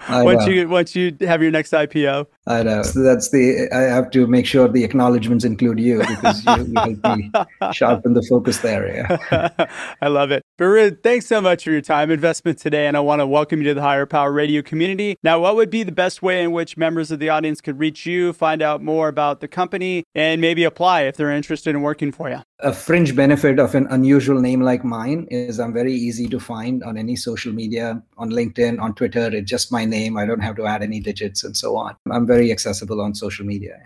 know. 0.09 0.46
you 0.46 0.66
once 0.66 0.96
you 0.96 1.14
have 1.20 1.42
your 1.42 1.50
next 1.50 1.74
IPO. 1.74 2.26
I 2.48 2.62
know. 2.62 2.82
So 2.82 3.02
that's 3.02 3.30
the. 3.30 3.68
I 3.72 3.80
have 3.92 4.11
to 4.12 4.28
make 4.28 4.46
sure 4.46 4.68
the 4.68 4.85
acknowledgments 4.85 5.44
include 5.44 5.80
you 5.80 5.98
because 5.98 6.44
you, 6.44 6.56
you 6.56 7.16
me 7.16 7.30
sharpen 7.72 8.14
the 8.14 8.22
focus 8.22 8.59
there. 8.59 8.87
Yeah. 8.87 9.68
I 10.00 10.06
love 10.06 10.30
it. 10.30 10.44
Varun, 10.56 11.02
thanks 11.02 11.26
so 11.26 11.40
much 11.40 11.64
for 11.64 11.72
your 11.72 11.80
time 11.80 12.09
investment 12.09 12.59
today, 12.59 12.87
and 12.87 12.96
I 12.96 13.00
want 13.00 13.18
to 13.20 13.26
welcome 13.26 13.61
you 13.61 13.68
to 13.68 13.74
the 13.74 13.82
Hire 13.82 14.06
Power 14.06 14.32
Radio 14.32 14.62
community. 14.62 15.16
Now, 15.24 15.40
what 15.40 15.56
would 15.56 15.70
be 15.70 15.82
the 15.82 15.90
best 15.90 16.22
way 16.22 16.44
in 16.44 16.52
which 16.52 16.76
members 16.76 17.11
of 17.11 17.18
the 17.18 17.30
audience 17.30 17.61
could 17.61 17.80
reach 17.80 18.06
you, 18.06 18.32
find 18.32 18.62
out 18.62 18.80
more 18.80 19.09
about 19.09 19.40
the 19.40 19.48
company, 19.48 20.04
and 20.14 20.40
maybe 20.40 20.62
apply 20.62 21.02
if 21.02 21.16
they're 21.16 21.32
interested 21.32 21.70
in 21.74 21.82
working 21.82 22.12
for 22.12 22.30
you? 22.30 22.42
A 22.61 22.72
fringe 22.72 23.14
benefit 23.14 23.59
of 23.59 23.74
an 23.74 23.87
unusual 23.90 24.40
name 24.40 24.62
like 24.62 24.85
mine 24.85 25.26
is 25.30 25.59
I'm 25.59 25.74
very 25.74 25.92
easy 25.92 26.26
to 26.28 26.40
find 26.40 26.82
on 26.85 26.96
any 26.96 27.16
social 27.16 27.52
media, 27.52 28.02
on 28.16 28.30
LinkedIn, 28.30 28.80
on 28.80 28.94
Twitter. 28.94 29.28
It's 29.35 29.50
just 29.50 29.72
my 29.72 29.85
name. 29.85 30.16
I 30.16 30.24
don't 30.24 30.40
have 30.40 30.56
to 30.56 30.64
add 30.64 30.82
any 30.82 31.00
digits 31.00 31.44
and 31.44 31.56
so 31.56 31.76
on. 31.76 31.96
I'm 32.11 32.26
very 32.26 32.36
accessible 32.44 33.01
on 33.01 33.14
social 33.14 33.46
media. 33.46 33.77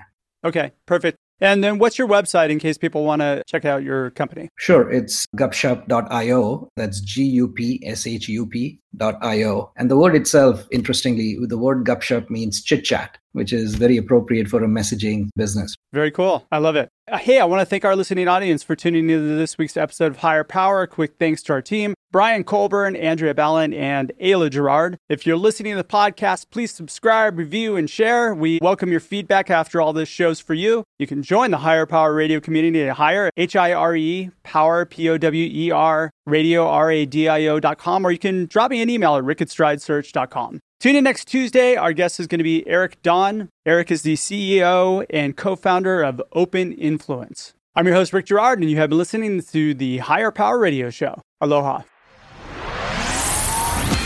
Okay, 0.44 0.72
perfect. 0.86 1.18
And 1.40 1.64
then 1.64 1.78
what's 1.78 1.98
your 1.98 2.06
website 2.06 2.50
in 2.50 2.58
case 2.58 2.76
people 2.76 3.04
want 3.04 3.22
to 3.22 3.42
check 3.46 3.64
out 3.64 3.82
your 3.82 4.10
company? 4.10 4.50
Sure. 4.56 4.90
It's 4.90 5.24
gupshup.io. 5.36 6.68
That's 6.76 7.00
G 7.00 7.24
U 7.24 7.48
P 7.48 7.82
S 7.84 8.06
H 8.06 8.28
U 8.28 8.46
P.io. 8.46 9.72
And 9.76 9.90
the 9.90 9.96
word 9.96 10.14
itself, 10.14 10.66
interestingly, 10.70 11.38
the 11.40 11.56
word 11.56 11.86
gupshup 11.86 12.28
means 12.28 12.62
chit 12.62 12.84
chat 12.84 13.16
which 13.32 13.52
is 13.52 13.74
very 13.74 13.96
appropriate 13.96 14.48
for 14.48 14.62
a 14.62 14.68
messaging 14.68 15.28
business. 15.36 15.76
Very 15.92 16.10
cool. 16.10 16.46
I 16.50 16.58
love 16.58 16.76
it. 16.76 16.88
Uh, 17.10 17.18
hey, 17.18 17.40
I 17.40 17.44
want 17.44 17.60
to 17.60 17.66
thank 17.66 17.84
our 17.84 17.96
listening 17.96 18.28
audience 18.28 18.62
for 18.62 18.76
tuning 18.76 19.10
into 19.10 19.36
this 19.36 19.58
week's 19.58 19.76
episode 19.76 20.12
of 20.12 20.18
Hire 20.18 20.44
Power. 20.44 20.82
A 20.82 20.86
quick 20.86 21.14
thanks 21.18 21.42
to 21.44 21.52
our 21.52 21.62
team, 21.62 21.94
Brian 22.12 22.44
Colburn, 22.44 22.94
Andrea 22.94 23.34
Ballin, 23.34 23.74
and 23.74 24.12
Ayla 24.22 24.50
Girard. 24.50 24.96
If 25.08 25.26
you're 25.26 25.36
listening 25.36 25.72
to 25.72 25.76
the 25.78 25.84
podcast, 25.84 26.46
please 26.50 26.72
subscribe, 26.72 27.36
review, 27.36 27.74
and 27.74 27.90
share. 27.90 28.32
We 28.32 28.60
welcome 28.62 28.90
your 28.90 29.00
feedback 29.00 29.50
after 29.50 29.80
all 29.80 29.92
this 29.92 30.08
show's 30.08 30.38
for 30.38 30.54
you. 30.54 30.84
You 30.98 31.08
can 31.08 31.22
join 31.22 31.50
the 31.50 31.58
Hire 31.58 31.86
Power 31.86 32.14
Radio 32.14 32.38
community 32.38 32.82
at 32.82 32.96
Hire, 32.96 33.30
H-I-R-E, 33.36 34.30
Power, 34.44 34.86
P-O-W-E-R, 34.86 36.10
radio, 36.26 36.68
R-A-D-I-O 36.68 37.58
dot 37.60 37.78
com, 37.78 38.06
or 38.06 38.12
you 38.12 38.18
can 38.18 38.46
drop 38.46 38.70
me 38.70 38.82
an 38.82 38.90
email 38.90 39.16
at 39.16 39.24
rick 39.24 39.40
at 39.40 39.48
stridesearch.com. 39.48 40.60
Tune 40.80 40.96
in 40.96 41.04
next 41.04 41.26
Tuesday. 41.26 41.76
Our 41.76 41.92
guest 41.92 42.18
is 42.18 42.26
going 42.26 42.38
to 42.38 42.42
be 42.42 42.66
Eric 42.66 43.02
Dahan. 43.02 43.48
Eric 43.66 43.90
is 43.90 44.00
the 44.00 44.14
CEO 44.14 45.04
and 45.10 45.36
co 45.36 45.54
founder 45.54 46.02
of 46.02 46.22
Open 46.32 46.72
Influence. 46.72 47.52
I'm 47.76 47.86
your 47.86 47.94
host, 47.94 48.14
Rick 48.14 48.24
Girard, 48.24 48.60
and 48.60 48.70
you 48.70 48.78
have 48.78 48.88
been 48.88 48.96
listening 48.96 49.42
to 49.42 49.74
the 49.74 49.98
Hire 49.98 50.30
Power 50.32 50.58
Radio 50.58 50.88
Show. 50.88 51.20
Aloha. 51.38 51.82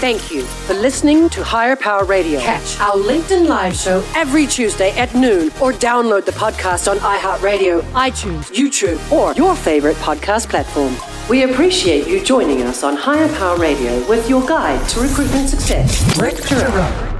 Thank 0.04 0.30
you 0.30 0.42
for 0.42 0.74
listening 0.74 1.30
to 1.30 1.42
Hire 1.42 1.76
Power 1.76 2.04
Radio. 2.04 2.38
Catch 2.38 2.78
our 2.78 2.92
LinkedIn 2.92 3.48
Live 3.48 3.74
show 3.74 4.04
every 4.14 4.46
Tuesday 4.46 4.90
at 4.98 5.14
noon 5.14 5.46
or 5.62 5.72
download 5.72 6.26
the 6.26 6.32
podcast 6.32 6.90
on 6.90 6.98
iHeartRadio, 6.98 7.80
iTunes, 7.92 8.52
YouTube, 8.52 9.00
or 9.10 9.32
your 9.32 9.56
favorite 9.56 9.96
podcast 9.96 10.50
platform. 10.50 10.94
We 11.30 11.44
appreciate 11.44 12.06
you 12.06 12.22
joining 12.22 12.60
us 12.64 12.84
on 12.84 12.96
Hire 12.96 13.28
Power 13.38 13.56
Radio 13.56 14.06
with 14.06 14.28
your 14.28 14.46
guide 14.46 14.86
to 14.90 15.00
recruitment 15.00 15.48
success, 15.48 16.18
Rick. 16.20 17.13